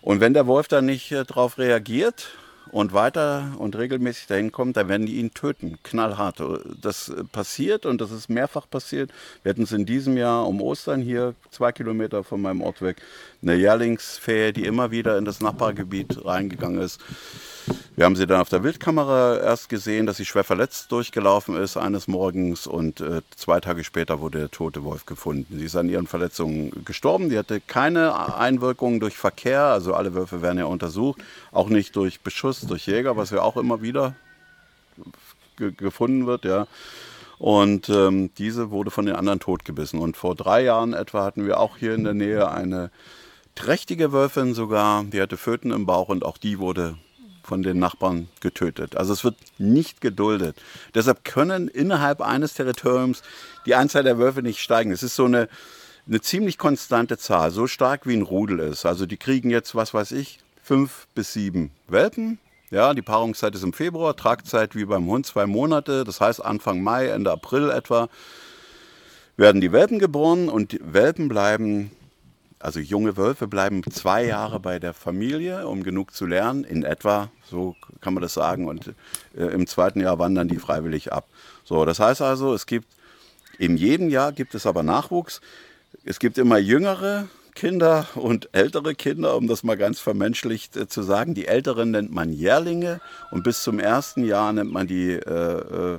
[0.00, 2.28] Und wenn der Wolf dann nicht äh, darauf reagiert,
[2.72, 6.42] und weiter und regelmäßig dahin kommt, dann werden die ihn töten, knallhart.
[6.80, 9.10] Das passiert und das ist mehrfach passiert.
[9.42, 12.96] Wir hatten es in diesem Jahr um Ostern hier, zwei Kilometer von meinem Ort weg,
[13.42, 16.98] eine Jährlingsfähe, die immer wieder in das Nachbargebiet reingegangen ist.
[17.94, 21.76] Wir haben sie dann auf der Wildkamera erst gesehen, dass sie schwer verletzt durchgelaufen ist
[21.76, 25.58] eines Morgens und äh, zwei Tage später wurde der tote Wolf gefunden.
[25.58, 27.28] Sie ist an ihren Verletzungen gestorben.
[27.28, 31.20] Die hatte keine Einwirkungen durch Verkehr, also alle Wölfe werden ja untersucht,
[31.52, 34.14] auch nicht durch Beschuss, durch Jäger, was ja auch immer wieder
[35.56, 36.66] gefunden wird, ja.
[37.38, 39.98] Und ähm, diese wurde von den anderen totgebissen.
[39.98, 42.90] Und vor drei Jahren etwa hatten wir auch hier in der Nähe eine
[43.54, 46.96] trächtige Wölfin sogar, die hatte Föten im Bauch und auch die wurde
[47.52, 48.96] von den Nachbarn getötet.
[48.96, 50.56] Also es wird nicht geduldet.
[50.94, 53.20] Deshalb können innerhalb eines Territoriums
[53.66, 54.90] die Anzahl der Wölfe nicht steigen.
[54.90, 55.50] Es ist so eine,
[56.08, 58.86] eine ziemlich konstante Zahl, so stark wie ein Rudel ist.
[58.86, 62.38] Also die kriegen jetzt, was weiß ich, fünf bis sieben Welpen.
[62.70, 66.04] Ja, die Paarungszeit ist im Februar, Tragzeit wie beim Hund zwei Monate.
[66.04, 68.08] Das heißt Anfang Mai, Ende April etwa
[69.36, 71.90] werden die Welpen geboren und die Welpen bleiben
[72.62, 77.30] also junge Wölfe bleiben zwei Jahre bei der Familie, um genug zu lernen, in etwa,
[77.50, 78.68] so kann man das sagen.
[78.68, 78.94] Und
[79.36, 81.26] äh, im zweiten Jahr wandern die freiwillig ab.
[81.64, 82.86] So, das heißt also, es gibt
[83.58, 85.40] in jedem Jahr gibt es aber Nachwuchs.
[86.04, 91.02] Es gibt immer jüngere Kinder und ältere Kinder, um das mal ganz vermenschlicht äh, zu
[91.02, 91.34] sagen.
[91.34, 93.00] Die älteren nennt man Jährlinge
[93.30, 95.98] und bis zum ersten Jahr nennt man die, äh, äh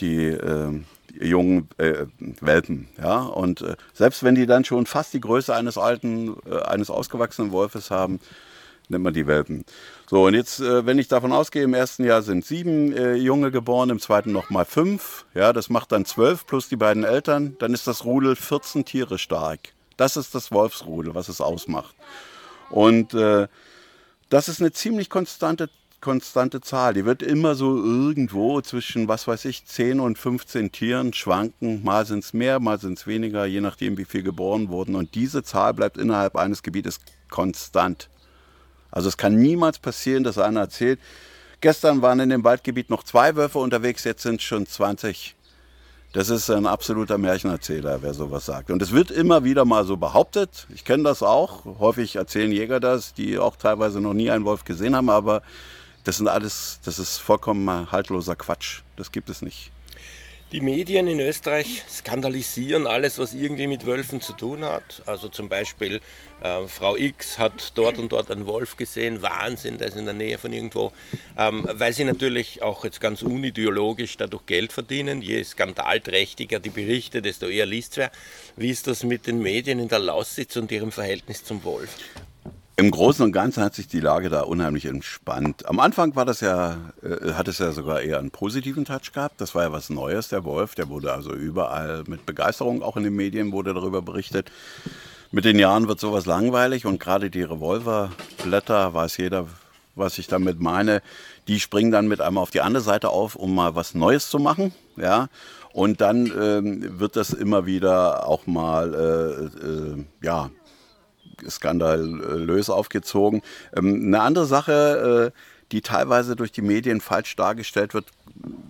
[0.00, 0.80] die äh,
[1.20, 2.06] jungen äh,
[2.40, 2.88] Welpen.
[3.00, 3.20] Ja?
[3.20, 7.52] Und äh, selbst wenn die dann schon fast die Größe eines alten, äh, eines ausgewachsenen
[7.52, 8.20] Wolfes haben,
[8.88, 9.64] nennt man die Welpen.
[10.08, 13.50] So, und jetzt, äh, wenn ich davon ausgehe, im ersten Jahr sind sieben äh, Junge
[13.50, 15.24] geboren, im zweiten nochmal fünf.
[15.34, 17.56] Ja, das macht dann zwölf plus die beiden Eltern.
[17.58, 19.60] Dann ist das Rudel 14 Tiere stark.
[19.96, 21.94] Das ist das Wolfsrudel, was es ausmacht.
[22.70, 23.48] Und äh,
[24.28, 25.68] das ist eine ziemlich konstante
[26.02, 26.92] konstante Zahl.
[26.92, 31.82] Die wird immer so irgendwo zwischen, was weiß ich, 10 und 15 Tieren schwanken.
[31.82, 34.94] Mal sind es mehr, mal sind es weniger, je nachdem, wie viel geboren wurden.
[34.94, 37.00] Und diese Zahl bleibt innerhalb eines Gebietes
[37.30, 38.10] konstant.
[38.90, 41.00] Also es kann niemals passieren, dass einer erzählt,
[41.62, 45.34] gestern waren in dem Waldgebiet noch zwei Wölfe unterwegs, jetzt sind es schon 20.
[46.12, 48.70] Das ist ein absoluter Märchenerzähler, wer sowas sagt.
[48.70, 50.66] Und es wird immer wieder mal so behauptet.
[50.74, 51.64] Ich kenne das auch.
[51.78, 55.08] Häufig erzählen Jäger das, die auch teilweise noch nie einen Wolf gesehen haben.
[55.08, 55.40] Aber
[56.04, 58.80] das sind alles, das ist vollkommen haltloser Quatsch.
[58.96, 59.70] Das gibt es nicht.
[60.52, 65.02] Die Medien in Österreich skandalisieren alles, was irgendwie mit Wölfen zu tun hat.
[65.06, 66.02] Also zum Beispiel
[66.42, 70.12] äh, Frau X hat dort und dort einen Wolf gesehen, Wahnsinn, der ist in der
[70.12, 70.92] Nähe von irgendwo,
[71.38, 75.22] ähm, weil sie natürlich auch jetzt ganz unideologisch dadurch Geld verdienen.
[75.22, 78.10] Je skandalträchtiger die Berichte, desto eher liest wer.
[78.54, 81.96] Wie ist das mit den Medien in der Laussitz und ihrem Verhältnis zum Wolf?
[82.76, 85.66] Im Großen und Ganzen hat sich die Lage da unheimlich entspannt.
[85.66, 89.40] Am Anfang war das ja, äh, hat es ja sogar eher einen positiven Touch gehabt.
[89.42, 90.74] Das war ja was Neues, der Wolf.
[90.74, 94.50] Der wurde also überall mit Begeisterung, auch in den Medien wurde darüber berichtet.
[95.32, 99.46] Mit den Jahren wird sowas langweilig und gerade die Revolverblätter, weiß jeder,
[99.94, 101.02] was ich damit meine,
[101.48, 104.38] die springen dann mit einmal auf die andere Seite auf, um mal was Neues zu
[104.38, 104.72] machen.
[104.96, 105.28] Ja.
[105.72, 110.50] Und dann ähm, wird das immer wieder auch mal äh, äh, ja,
[111.48, 113.42] skandalös aufgezogen.
[113.76, 115.38] Ähm, eine andere Sache, äh,
[115.72, 118.06] die teilweise durch die Medien falsch dargestellt wird,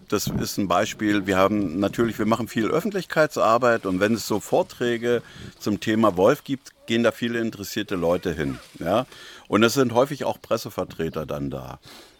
[0.08, 1.26] das ist ein Beispiel.
[1.26, 5.22] Wir haben natürlich, wir machen viel Öffentlichkeitsarbeit und wenn es so Vorträge
[5.58, 8.58] zum Thema Wolf gibt, gehen da viele interessierte Leute hin.
[8.78, 9.06] Ja?
[9.48, 11.78] Und es sind häufig auch Pressevertreter dann da.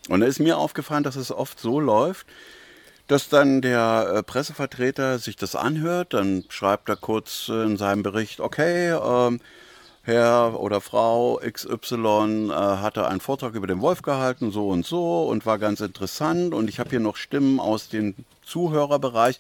[0.09, 2.26] Und da ist mir aufgefallen, dass es oft so läuft,
[3.07, 8.40] dass dann der äh, Pressevertreter sich das anhört, dann schreibt er kurz in seinem Bericht,
[8.40, 9.40] okay, ähm,
[10.05, 15.28] Herr oder Frau XY äh, hatte einen Vortrag über den Wolf gehalten, so und so,
[15.28, 16.55] und war ganz interessant.
[16.55, 19.38] Und ich habe hier noch Stimmen aus dem Zuhörerbereich.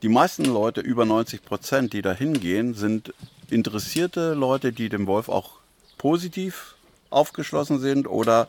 [0.00, 3.12] Die meisten Leute, über 90 Prozent, die da hingehen, sind
[3.50, 5.58] interessierte Leute, die dem Wolf auch
[5.98, 6.74] positiv
[7.10, 8.48] aufgeschlossen sind oder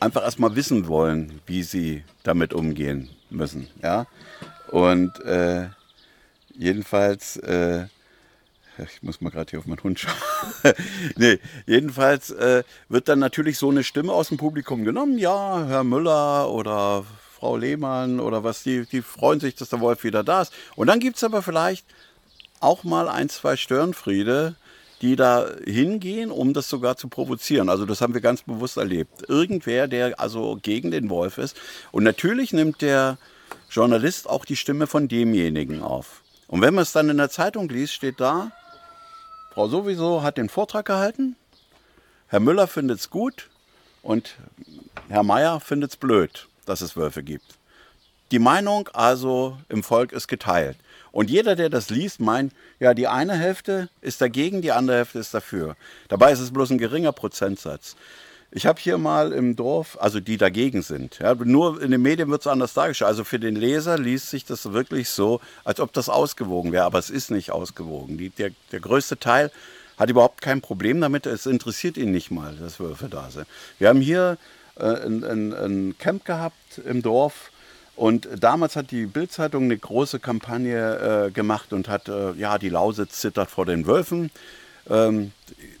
[0.00, 3.68] einfach erstmal wissen wollen, wie sie damit umgehen müssen.
[3.82, 4.06] Ja?
[4.68, 5.68] Und äh,
[6.56, 7.86] jedenfalls äh,
[8.94, 10.14] ich muss mal gerade hier auf meinen Hund schauen.
[11.16, 15.18] nee, jedenfalls äh, wird dann natürlich so eine Stimme aus dem Publikum genommen.
[15.18, 17.04] Ja, Herr Müller oder
[17.38, 20.52] Frau Lehmann oder was, die, die freuen sich, dass der Wolf wieder da ist.
[20.74, 21.86] Und dann gibt es aber vielleicht
[22.60, 24.54] auch mal ein, zwei Störenfriede,
[25.02, 27.68] die da hingehen, um das sogar zu provozieren.
[27.68, 29.28] Also das haben wir ganz bewusst erlebt.
[29.28, 31.56] Irgendwer, der also gegen den Wolf ist.
[31.92, 33.18] Und natürlich nimmt der
[33.70, 36.22] Journalist auch die Stimme von demjenigen auf.
[36.48, 38.52] Und wenn man es dann in der Zeitung liest, steht da,
[39.56, 41.34] Frau sowieso hat den Vortrag gehalten,
[42.26, 43.48] Herr Müller findet es gut
[44.02, 44.36] und
[45.08, 47.54] Herr Meier findet es blöd, dass es Wölfe gibt.
[48.32, 50.76] Die Meinung also im Volk ist geteilt.
[51.10, 55.20] Und jeder, der das liest, meint, ja, die eine Hälfte ist dagegen, die andere Hälfte
[55.20, 55.74] ist dafür.
[56.08, 57.96] Dabei ist es bloß ein geringer Prozentsatz.
[58.50, 62.30] Ich habe hier mal im Dorf, also die dagegen sind, ja, nur in den Medien
[62.30, 63.08] wird es anders dargestellt.
[63.08, 66.98] Also für den Leser liest sich das wirklich so, als ob das ausgewogen wäre, aber
[66.98, 68.18] es ist nicht ausgewogen.
[68.18, 69.50] Die, der, der größte Teil
[69.98, 73.46] hat überhaupt kein Problem damit, es interessiert ihn nicht mal, dass Wölfe da sind.
[73.78, 74.38] Wir haben hier
[74.78, 77.50] äh, ein, ein, ein Camp gehabt im Dorf,
[77.96, 82.68] und damals hat die Bildzeitung eine große Kampagne äh, gemacht und hat, äh, ja, die
[82.68, 84.30] Lausitz zittert vor den Wölfen.
[84.88, 85.32] Ähm,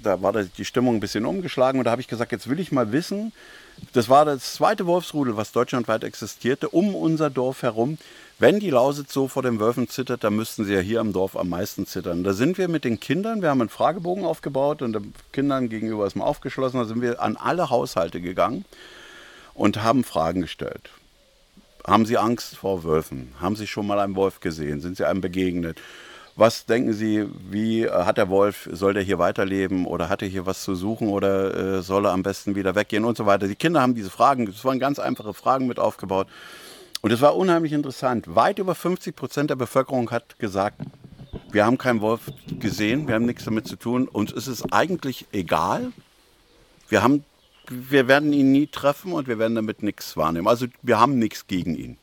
[0.02, 2.72] da war die Stimmung ein bisschen umgeschlagen und da habe ich gesagt, jetzt will ich
[2.72, 3.32] mal wissen,
[3.92, 7.98] das war das zweite Wolfsrudel, was deutschlandweit existierte, um unser Dorf herum.
[8.38, 11.36] Wenn die Lausitz so vor den Wölfen zittert, dann müssten sie ja hier am Dorf
[11.36, 12.22] am meisten zittern.
[12.22, 16.06] Da sind wir mit den Kindern, wir haben einen Fragebogen aufgebaut und den Kindern gegenüber
[16.06, 18.64] ist mal aufgeschlossen, da sind wir an alle Haushalte gegangen
[19.54, 20.90] und haben Fragen gestellt.
[21.86, 23.32] Haben Sie Angst vor Wölfen?
[23.40, 24.80] Haben Sie schon mal einen Wolf gesehen?
[24.80, 25.80] Sind Sie einem begegnet?
[26.38, 30.28] Was denken Sie, wie äh, hat der Wolf, soll der hier weiterleben oder hat er
[30.28, 33.48] hier was zu suchen oder äh, soll er am besten wieder weggehen und so weiter.
[33.48, 36.28] Die Kinder haben diese Fragen, es waren ganz einfache Fragen mit aufgebaut.
[37.00, 38.34] Und es war unheimlich interessant.
[38.34, 40.82] Weit über 50 Prozent der Bevölkerung hat gesagt,
[41.52, 44.06] wir haben keinen Wolf gesehen, wir haben nichts damit zu tun.
[44.06, 45.92] Uns ist es eigentlich egal.
[46.88, 47.24] Wir, haben,
[47.70, 50.48] wir werden ihn nie treffen und wir werden damit nichts wahrnehmen.
[50.48, 51.96] Also wir haben nichts gegen ihn.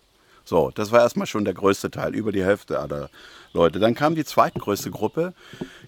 [0.45, 3.09] So, das war erstmal schon der größte Teil, über die Hälfte aller
[3.53, 3.79] Leute.
[3.79, 5.33] Dann kam die zweitgrößte Gruppe,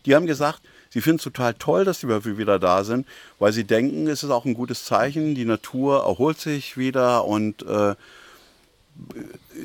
[0.06, 3.08] die haben gesagt, sie finden es total toll, dass die Wölfe wieder da sind,
[3.40, 7.64] weil sie denken, es ist auch ein gutes Zeichen, die Natur erholt sich wieder und
[7.64, 7.96] äh,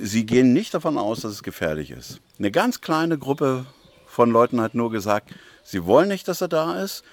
[0.03, 2.21] sie gehen nicht davon aus, dass es gefährlich ist.
[2.39, 3.67] Eine ganz kleine Gruppe
[4.07, 5.31] von Leuten hat nur gesagt,
[5.63, 7.05] sie wollen nicht, dass er da ist.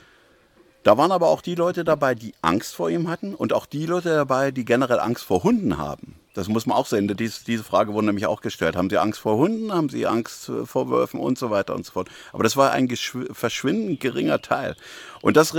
[0.83, 3.85] Da waren aber auch die Leute dabei, die Angst vor ihm hatten und auch die
[3.85, 6.15] Leute dabei, die generell Angst vor Hunden haben.
[6.33, 7.07] Das muss man auch sehen.
[7.17, 8.75] Dies, diese Frage wurde nämlich auch gestellt.
[8.75, 9.73] Haben Sie Angst vor Hunden?
[9.73, 12.09] Haben Sie Angst äh, vor Wölfen und so weiter und so fort?
[12.31, 14.75] Aber das war ein verschwindend geringer Teil.
[15.21, 15.55] Und das,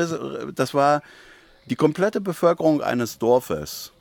[0.55, 1.03] das war
[1.67, 3.93] die komplette Bevölkerung eines Dorfes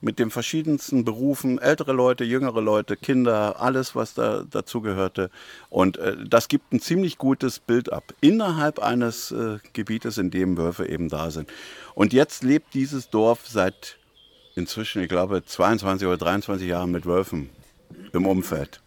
[0.00, 5.30] mit den verschiedensten Berufen, ältere Leute, jüngere Leute, Kinder, alles, was da dazugehörte.
[5.70, 10.56] Und äh, das gibt ein ziemlich gutes Bild ab innerhalb eines äh, Gebietes, in dem
[10.56, 11.48] Wölfe eben da sind.
[11.94, 13.96] Und jetzt lebt dieses Dorf seit
[14.54, 17.50] inzwischen, ich glaube, 22 oder 23 Jahren mit Wölfen
[18.12, 18.80] im Umfeld.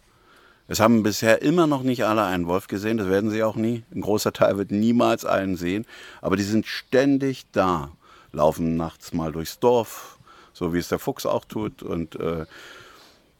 [0.68, 3.82] Es haben bisher immer noch nicht alle einen Wolf gesehen, das werden sie auch nie.
[3.92, 5.84] Ein großer Teil wird niemals einen sehen,
[6.20, 7.90] aber die sind ständig da,
[8.30, 10.19] laufen nachts mal durchs Dorf,
[10.60, 12.44] so wie es der Fuchs auch tut und äh,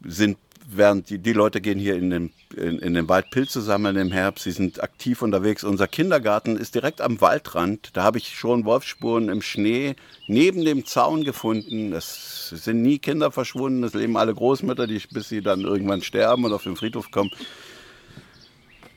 [0.03, 3.97] sind während die, die Leute gehen hier in den, in, in den Wald Pilze sammeln
[3.97, 5.65] im Herbst, sie sind aktiv unterwegs.
[5.65, 7.91] Unser Kindergarten ist direkt am Waldrand.
[7.93, 9.97] Da habe ich schon Wolfsspuren im Schnee
[10.29, 11.93] neben dem Zaun gefunden.
[11.93, 16.45] Es sind nie Kinder verschwunden, es leben alle Großmütter, die, bis sie dann irgendwann sterben
[16.45, 17.31] und auf den Friedhof kommen.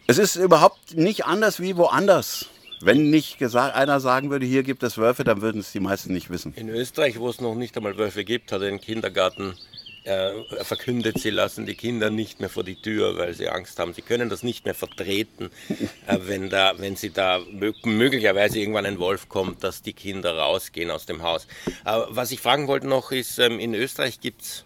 [0.07, 2.47] Es ist überhaupt nicht anders wie woanders.
[2.85, 6.11] Wenn nicht gesagt, einer sagen würde, hier gibt es Wölfe, dann würden es die meisten
[6.11, 6.53] nicht wissen.
[6.55, 9.55] In Österreich, wo es noch nicht einmal Wölfe gibt, hat ein Kindergarten
[10.03, 13.93] äh, verkündet, sie lassen die Kinder nicht mehr vor die Tür, weil sie Angst haben.
[13.93, 15.49] Sie können das nicht mehr vertreten,
[16.07, 17.39] äh, wenn, da, wenn sie da
[17.83, 21.47] möglicherweise irgendwann ein Wolf kommt, dass die Kinder rausgehen aus dem Haus.
[21.85, 24.65] Aber was ich fragen wollte noch ist, ähm, in Österreich gibt es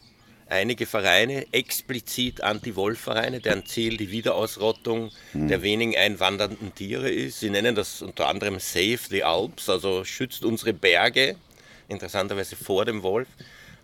[0.49, 5.47] einige Vereine, explizit Anti-Wolf-Vereine, deren Ziel die Wiederausrottung hm.
[5.47, 7.39] der wenigen einwandernden Tiere ist.
[7.39, 11.35] Sie nennen das unter anderem Save the Alps, also schützt unsere Berge,
[11.87, 13.27] interessanterweise vor dem Wolf.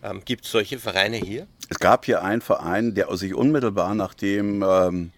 [0.02, 1.46] Ähm, Gibt es solche Vereine hier?
[1.68, 5.12] Es gab hier einen Verein, der sich unmittelbar nachdem, ähm,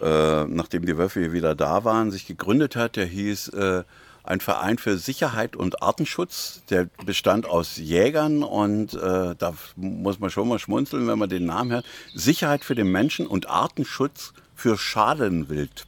[0.00, 2.96] äh, nachdem die Wölfe hier wieder da waren, sich gegründet hat.
[2.96, 3.84] Der hieß äh,
[4.30, 6.62] ein Verein für Sicherheit und Artenschutz.
[6.70, 11.46] Der bestand aus Jägern und äh, da muss man schon mal schmunzeln, wenn man den
[11.46, 11.84] Namen hört.
[12.14, 15.86] Sicherheit für den Menschen und Artenschutz für Schalenwild.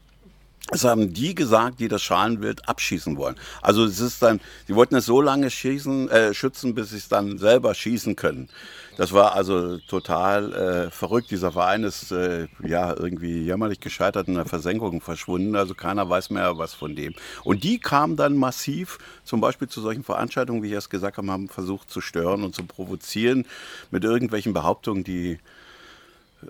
[0.68, 3.36] Das haben die gesagt, die das Schalenwild abschießen wollen.
[3.60, 7.08] Also es ist dann, sie wollten es so lange schießen, äh, schützen, bis sie es
[7.08, 8.48] dann selber schießen können.
[8.96, 11.30] Das war also total äh, verrückt.
[11.30, 15.56] Dieser Verein ist äh, ja irgendwie jämmerlich gescheitert in der Versenkung verschwunden.
[15.56, 17.14] Also keiner weiß mehr was von dem.
[17.42, 21.30] Und die kamen dann massiv, zum Beispiel zu solchen Veranstaltungen, wie ich es gesagt habe,
[21.32, 23.46] haben versucht zu stören und zu provozieren
[23.90, 25.38] mit irgendwelchen Behauptungen, die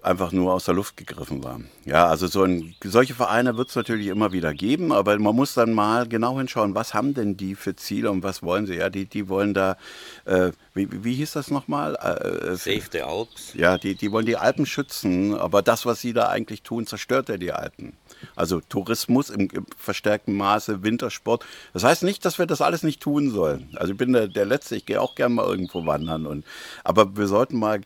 [0.02, 1.60] einfach nur aus der Luft gegriffen war.
[1.84, 5.54] Ja, also so ein, solche Vereine wird es natürlich immer wieder geben, aber man muss
[5.54, 8.74] dann mal genau hinschauen, was haben denn die für Ziele und was wollen sie?
[8.74, 9.76] Ja, die, die wollen da,
[10.24, 11.96] äh, wie, wie hieß das nochmal?
[11.96, 13.52] Äh, äh, Save the Alps.
[13.54, 17.28] Ja, die, die wollen die Alpen schützen, aber das, was sie da eigentlich tun, zerstört
[17.28, 17.92] ja die Alpen.
[18.36, 21.44] Also Tourismus im, im verstärkten Maße, Wintersport.
[21.72, 23.76] Das heißt nicht, dass wir das alles nicht tun sollen.
[23.76, 26.26] Also ich bin der, der Letzte, ich gehe auch gerne mal irgendwo wandern.
[26.26, 26.44] Und,
[26.84, 27.80] aber wir sollten mal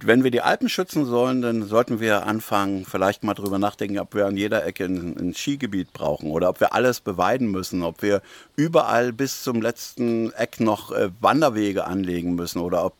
[0.00, 4.14] wenn wir die Alpen schützen sollen, dann sollten wir anfangen, vielleicht mal drüber nachdenken, ob
[4.14, 8.02] wir an jeder Ecke ein, ein, Skigebiet brauchen oder ob wir alles beweiden müssen, ob
[8.02, 8.22] wir
[8.56, 12.94] überall bis zum letzten Eck noch äh, Wanderwege anlegen müssen oder ob,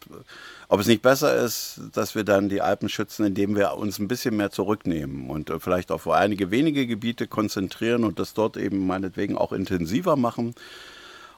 [0.69, 4.09] ob es nicht besser ist, dass wir dann die Alpen schützen, indem wir uns ein
[4.09, 8.87] bisschen mehr zurücknehmen und äh, vielleicht auf einige wenige Gebiete konzentrieren und das dort eben
[8.87, 10.55] meinetwegen auch intensiver machen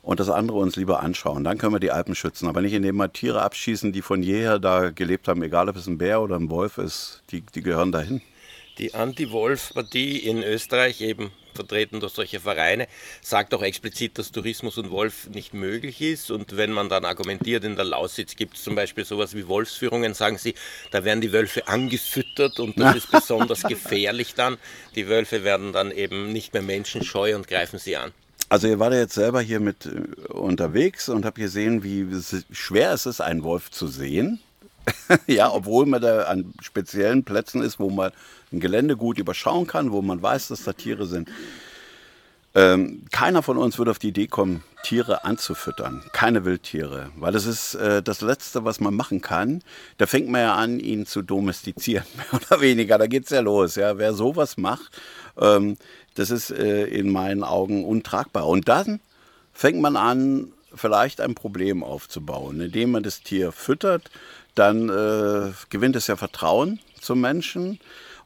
[0.07, 1.43] und das andere uns lieber anschauen.
[1.43, 4.61] Dann können wir die Alpen schützen, aber nicht indem wir Tiere abschießen, die von jeher
[4.61, 7.91] da gelebt haben, egal ob es ein Bär oder ein Wolf ist, die, die gehören
[7.91, 8.23] dahin.
[8.79, 12.87] Die Anti-Wolf-Partie in Österreich, eben vertreten durch solche Vereine,
[13.21, 16.31] sagt auch explizit, dass Tourismus und Wolf nicht möglich ist.
[16.31, 20.15] Und wenn man dann argumentiert, in der Lausitz gibt es zum Beispiel sowas wie Wolfsführungen,
[20.15, 20.55] sagen sie,
[20.93, 24.57] da werden die Wölfe angefüttert und das ist besonders gefährlich dann.
[24.95, 28.13] Die Wölfe werden dann eben nicht mehr menschenscheu und greifen sie an.
[28.49, 32.07] Also ihr wart ja jetzt selber hier mit äh, unterwegs und habt gesehen, wie
[32.53, 34.41] schwer es ist, einen Wolf zu sehen.
[35.27, 38.13] ja, obwohl man da an speziellen Plätzen ist, wo man
[38.53, 41.29] ein Gelände gut überschauen kann, wo man weiß, dass da Tiere sind.
[42.55, 46.03] Ähm, keiner von uns würde auf die Idee kommen, Tiere anzufüttern.
[46.13, 47.11] Keine Wildtiere.
[47.17, 49.63] Weil das ist äh, das Letzte, was man machen kann.
[49.99, 52.97] Da fängt man ja an, ihn zu domestizieren, mehr oder weniger.
[52.97, 53.75] Da geht es ja los.
[53.75, 53.99] Ja.
[53.99, 54.91] Wer sowas macht,
[55.39, 55.77] ähm,
[56.17, 58.47] das ist äh, in meinen Augen untragbar.
[58.49, 59.01] Und dann
[59.53, 62.61] fängt man an, vielleicht ein Problem aufzubauen.
[62.61, 64.11] Indem man das Tier füttert,
[64.55, 67.79] dann äh, gewinnt es ja Vertrauen zum Menschen.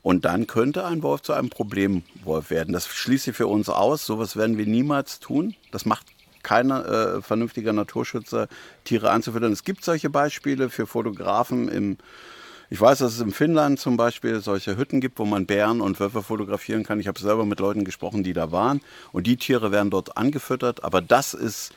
[0.02, 2.72] Und dann könnte ein Wolf zu einem Problemwolf werden.
[2.72, 4.06] Das schließt sich für uns aus.
[4.06, 5.54] Sowas werden wir niemals tun.
[5.72, 6.06] Das macht
[6.42, 8.48] kein äh, vernünftiger Naturschützer,
[8.84, 9.52] Tiere anzufüttern.
[9.52, 11.98] Es gibt solche Beispiele für Fotografen im
[12.72, 15.98] ich weiß, dass es in Finnland zum Beispiel solche Hütten gibt, wo man Bären und
[15.98, 17.00] Wölfe fotografieren kann.
[17.00, 18.80] Ich habe selber mit Leuten gesprochen, die da waren.
[19.10, 20.84] Und die Tiere werden dort angefüttert.
[20.84, 21.72] Aber das ist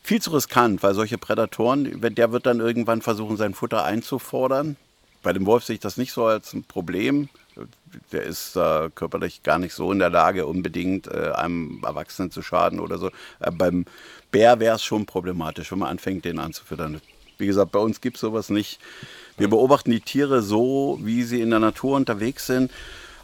[0.00, 4.76] viel zu riskant, weil solche Prädatoren, der wird dann irgendwann versuchen, sein Futter einzufordern.
[5.24, 7.28] Bei dem Wolf sehe ich das nicht so als ein Problem.
[8.12, 12.42] Der ist äh, körperlich gar nicht so in der Lage, unbedingt äh, einem Erwachsenen zu
[12.42, 13.08] schaden oder so.
[13.40, 13.86] Äh, beim
[14.30, 17.00] Bär wäre es schon problematisch, wenn man anfängt, den anzufüttern.
[17.38, 18.80] Wie gesagt, bei uns gibt es sowas nicht.
[19.36, 22.70] Wir beobachten die Tiere so, wie sie in der Natur unterwegs sind.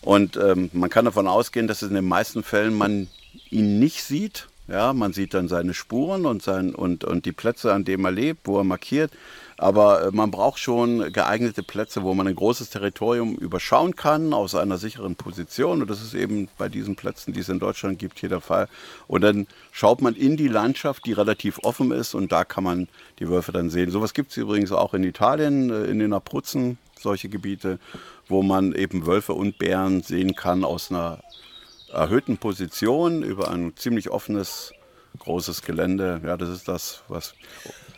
[0.00, 3.08] Und ähm, man kann davon ausgehen, dass in den meisten Fällen man
[3.50, 4.48] ihn nicht sieht.
[4.68, 8.12] Ja, man sieht dann seine Spuren und, sein, und, und die Plätze, an denen er
[8.12, 9.10] lebt, wo er markiert.
[9.56, 14.54] Aber äh, man braucht schon geeignete Plätze, wo man ein großes Territorium überschauen kann aus
[14.54, 15.82] einer sicheren Position.
[15.82, 18.68] Und das ist eben bei diesen Plätzen, die es in Deutschland gibt, hier der Fall.
[19.06, 22.88] Und dann schaut man in die Landschaft, die relativ offen ist, und da kann man
[23.18, 23.90] die Wölfe dann sehen.
[23.90, 27.78] Sowas gibt es übrigens auch in Italien, äh, in den Abruzzen, solche Gebiete,
[28.28, 31.20] wo man eben Wölfe und Bären sehen kann aus einer
[31.92, 34.72] erhöhten Position über ein ziemlich offenes,
[35.18, 36.20] großes Gelände.
[36.24, 37.34] Ja, das ist das, was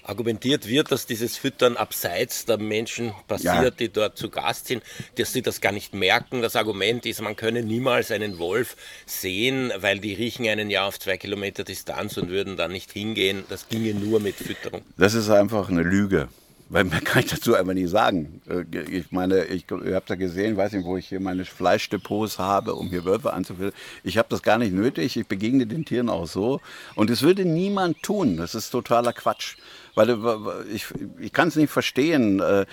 [0.06, 3.70] argumentiert wird, dass dieses Füttern abseits der Menschen passiert, ja.
[3.70, 4.82] die dort zu Gast sind,
[5.16, 6.42] dass sie das gar nicht merken.
[6.42, 10.98] Das Argument ist, man könne niemals einen Wolf sehen, weil die riechen einen ja auf
[10.98, 13.44] zwei Kilometer Distanz und würden da nicht hingehen.
[13.48, 14.82] Das ginge nur mit Fütterung.
[14.96, 16.28] Das ist einfach eine Lüge.
[16.68, 18.40] Weil man kann ich dazu einfach nicht sagen.
[18.48, 21.44] Äh, ich meine, ich, ihr habt ja gesehen, ich weiß nicht, wo ich hier meine
[21.44, 23.72] Fleischdepots habe, um hier Wölfe anzuführen.
[24.02, 25.16] Ich habe das gar nicht nötig.
[25.16, 26.60] Ich begegne den Tieren auch so.
[26.96, 28.36] Und es würde niemand tun.
[28.36, 29.56] Das ist totaler Quatsch.
[29.96, 30.86] Weil äh, ich,
[31.18, 32.38] ich kann es nicht verstehen.
[32.38, 32.66] Äh,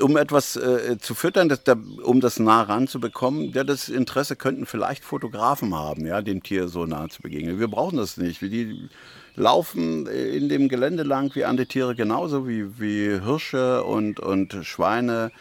[0.00, 1.74] um etwas äh, zu füttern, das, da,
[2.04, 6.86] um das nah ranzubekommen, ja, das Interesse könnten vielleicht Fotografen haben, ja, dem Tier so
[6.86, 7.58] nah zu begegnen.
[7.58, 8.40] Wir brauchen das nicht.
[8.40, 8.88] Die
[9.34, 15.32] laufen in dem Gelände lang wie andere Tiere genauso, wie, wie Hirsche und, und Schweine.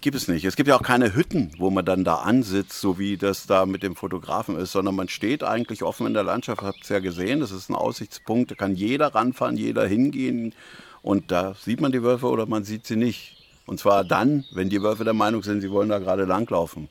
[0.00, 0.44] Gibt es nicht.
[0.44, 3.64] Es gibt ja auch keine Hütten, wo man dann da ansitzt, so wie das da
[3.64, 6.98] mit dem Fotografen ist, sondern man steht eigentlich offen in der Landschaft, habt es ja
[6.98, 10.54] gesehen, das ist ein Aussichtspunkt, da kann jeder ranfahren, jeder hingehen
[11.00, 13.36] und da sieht man die Wölfe oder man sieht sie nicht.
[13.66, 16.90] Und zwar dann, wenn die Wölfe der Meinung sind, sie wollen da gerade langlaufen.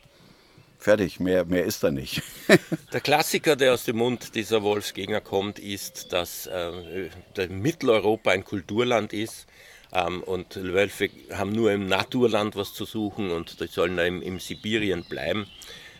[0.80, 2.24] Fertig, mehr, mehr ist da nicht.
[2.94, 7.10] der Klassiker, der aus dem Mund dieser Wolfsgegner kommt, ist, dass äh,
[7.48, 9.46] Mitteleuropa ein Kulturland ist
[9.94, 14.40] ähm, und Wölfe haben nur im Naturland was zu suchen und die sollen im, im
[14.40, 15.48] Sibirien bleiben.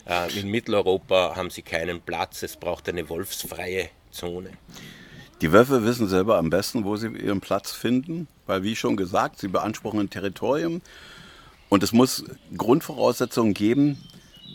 [0.08, 4.52] Äh, in Mitteleuropa haben sie keinen Platz, es braucht eine wolfsfreie Zone.
[5.42, 9.40] Die Wölfe wissen selber am besten, wo sie ihren Platz finden, weil wie schon gesagt,
[9.40, 10.82] sie beanspruchen ein Territorium
[11.70, 12.24] und es muss
[12.56, 14.02] Grundvoraussetzungen geben.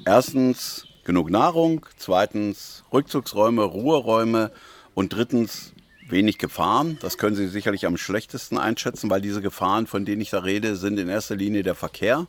[0.04, 4.50] Erstens genug Nahrung, zweitens Rückzugsräume, Ruheräume
[4.94, 5.72] und drittens
[6.10, 6.98] wenig Gefahren.
[7.00, 10.76] Das können Sie sicherlich am schlechtesten einschätzen, weil diese Gefahren, von denen ich da rede,
[10.76, 12.26] sind in erster Linie der Verkehr.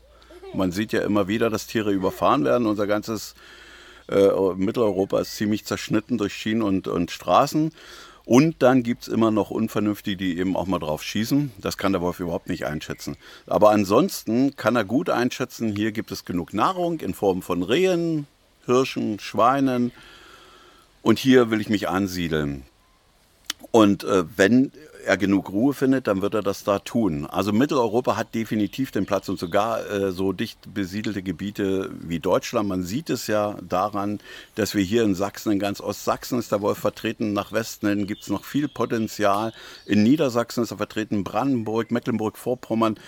[0.54, 2.68] Man sieht ja immer wieder, dass Tiere überfahren werden.
[2.68, 3.36] Unser ganzes
[4.10, 7.72] äh, Mitteleuropa ist ziemlich zerschnitten durch Schienen und, und Straßen.
[8.26, 11.52] Und dann gibt es immer noch Unvernünftige, die eben auch mal drauf schießen.
[11.58, 13.18] Das kann der Wolf überhaupt nicht einschätzen.
[13.48, 18.28] Aber ansonsten kann er gut einschätzen, hier gibt es genug Nahrung in Form von Rehen,
[18.66, 19.92] Hirschen, Schweinen.
[21.02, 22.66] Und hier will ich mich ansiedeln.
[23.72, 24.72] Und äh, wenn
[25.06, 27.26] er genug Ruhe findet, dann wird er das da tun.
[27.26, 32.68] Also Mitteleuropa hat definitiv den Platz und sogar äh, so dicht besiedelte Gebiete wie Deutschland.
[32.68, 34.20] Man sieht es ja daran,
[34.56, 38.08] dass wir hier in Sachsen, in ganz Ostsachsen ist der Wolf vertreten, nach Westen hin
[38.08, 39.54] gibt es noch viel Potenzial.
[39.86, 43.00] In Niedersachsen ist er vertreten, Brandenburg, Mecklenburg-Vorpommern.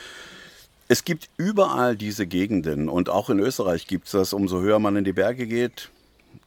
[0.87, 4.33] Es gibt überall diese Gegenden und auch in Österreich gibt es das.
[4.33, 5.89] Umso höher man in die Berge geht,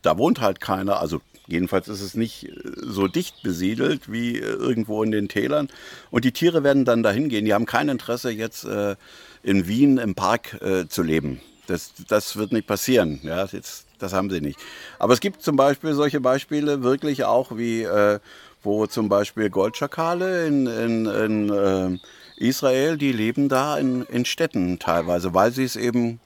[0.03, 4.41] da wohnt halt keiner, also Jedenfalls ist es nicht äh, so dicht besiedelt wie äh,
[4.41, 5.69] irgendwo in den Tälern.
[6.11, 7.45] Und die Tiere werden dann dahin gehen.
[7.45, 8.97] Die haben kein Interesse, jetzt äh,
[9.43, 11.41] in Wien im Park äh, zu leben.
[11.67, 13.21] Das, das wird nicht passieren.
[13.23, 14.59] Ja, jetzt, das haben sie nicht.
[14.99, 18.21] Aber es gibt zum Beispiel solche Beispiele wirklich auch wie, äh,
[18.63, 21.99] wo zum Beispiel Goldschakale in, in, in äh,
[22.37, 26.21] Israel, die leben da in, in Städten teilweise, weil sie es eben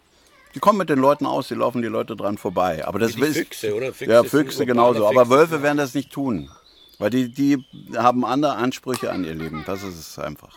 [0.58, 2.84] die kommen mit den Leuten aus, die laufen die Leute dran vorbei.
[2.84, 3.92] Aber das Wie die Füchse, oder?
[3.92, 5.06] Füchse ja, Füchse genauso.
[5.06, 5.20] Füchse.
[5.20, 6.50] Aber Wölfe werden das nicht tun.
[6.98, 7.64] Weil die, die
[7.96, 9.62] haben andere Ansprüche an ihr Leben.
[9.68, 10.56] Das ist es einfach.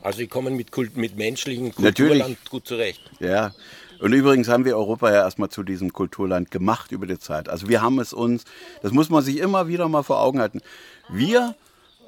[0.00, 2.50] Also die kommen mit, Kult, mit menschlichen Kulturland Natürlich.
[2.50, 3.00] gut zurecht.
[3.18, 3.52] Ja.
[3.98, 7.48] Und übrigens haben wir Europa ja erstmal zu diesem Kulturland gemacht über die Zeit.
[7.48, 8.44] Also wir haben es uns,
[8.80, 10.60] das muss man sich immer wieder mal vor Augen halten.
[11.08, 11.56] Wir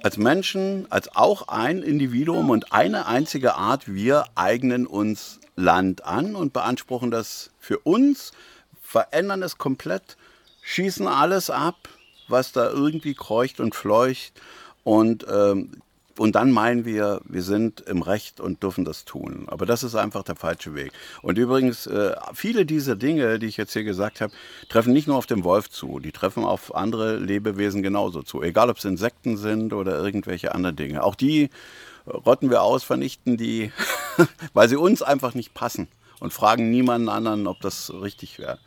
[0.04, 6.34] als Menschen, als auch ein Individuum und eine einzige Art, wir eignen uns Land an
[6.34, 8.32] und beanspruchen das für uns,
[8.82, 10.16] verändern es komplett,
[10.62, 11.88] schießen alles ab,
[12.28, 14.32] was da irgendwie kreucht und fleucht
[14.84, 15.82] und, ähm,
[16.18, 19.44] und dann meinen wir, wir sind im Recht und dürfen das tun.
[19.46, 20.92] Aber das ist einfach der falsche Weg.
[21.22, 24.32] Und übrigens, äh, viele dieser Dinge, die ich jetzt hier gesagt habe,
[24.68, 28.42] treffen nicht nur auf den Wolf zu, die treffen auf andere Lebewesen genauso zu.
[28.42, 31.04] Egal, ob es Insekten sind oder irgendwelche anderen Dinge.
[31.04, 31.48] Auch die
[32.10, 33.72] rotten wir aus, vernichten die,
[34.52, 35.88] weil sie uns einfach nicht passen
[36.20, 38.58] und fragen niemanden anderen, ob das richtig wäre.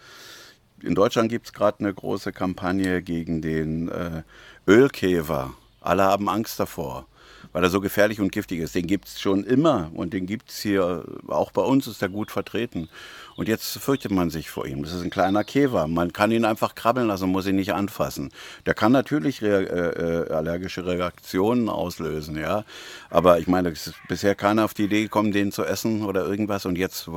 [0.81, 4.23] In Deutschland gibt es gerade eine große Kampagne gegen den äh,
[4.67, 5.53] Ölkäfer.
[5.79, 7.05] Alle haben Angst davor,
[7.53, 8.75] weil er so gefährlich und giftig ist.
[8.75, 12.09] Den gibt es schon immer und den gibt es hier, auch bei uns ist er
[12.09, 12.89] gut vertreten.
[13.35, 14.83] Und jetzt fürchtet man sich vor ihm.
[14.83, 15.87] Das ist ein kleiner Käfer.
[15.87, 18.31] Man kann ihn einfach krabbeln lassen, muss ihn nicht anfassen.
[18.65, 22.63] Der kann natürlich rea äh, äh allergische Reaktionen auslösen, ja.
[23.09, 26.25] Aber ich meine, es ist bisher keiner auf die Idee gekommen, den zu essen oder
[26.25, 26.65] irgendwas.
[26.65, 27.09] Und jetzt,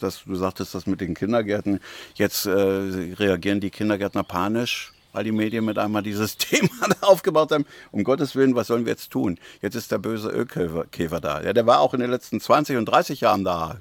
[0.00, 1.80] das, du sagtest das mit den Kindergärten,
[2.14, 7.66] jetzt äh, reagieren die Kindergärtner panisch weil die Medien mit einmal dieses Thema aufgebaut haben.
[7.90, 9.38] Um Gottes Willen, was sollen wir jetzt tun?
[9.60, 11.42] Jetzt ist der böse Ölkäfer da.
[11.42, 13.78] Ja, der war auch in den letzten 20 und 30 Jahren da.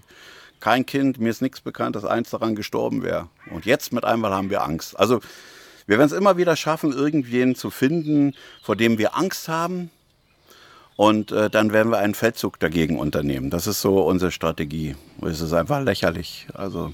[0.60, 3.30] Kein Kind, mir ist nichts bekannt, dass eins daran gestorben wäre.
[3.50, 5.00] Und jetzt mit einmal haben wir Angst.
[5.00, 5.20] Also
[5.88, 9.90] wir werden es immer wieder schaffen, irgendwen zu finden, vor dem wir Angst haben.
[10.96, 13.50] Und äh, dann werden wir einen Feldzug dagegen unternehmen.
[13.50, 14.96] Das ist so unsere Strategie.
[15.22, 16.48] Es ist einfach lächerlich.
[16.54, 16.94] Also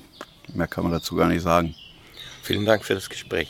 [0.53, 1.75] mehr kann man dazu gar nicht sagen.
[2.41, 3.49] Vielen Dank für das Gespräch.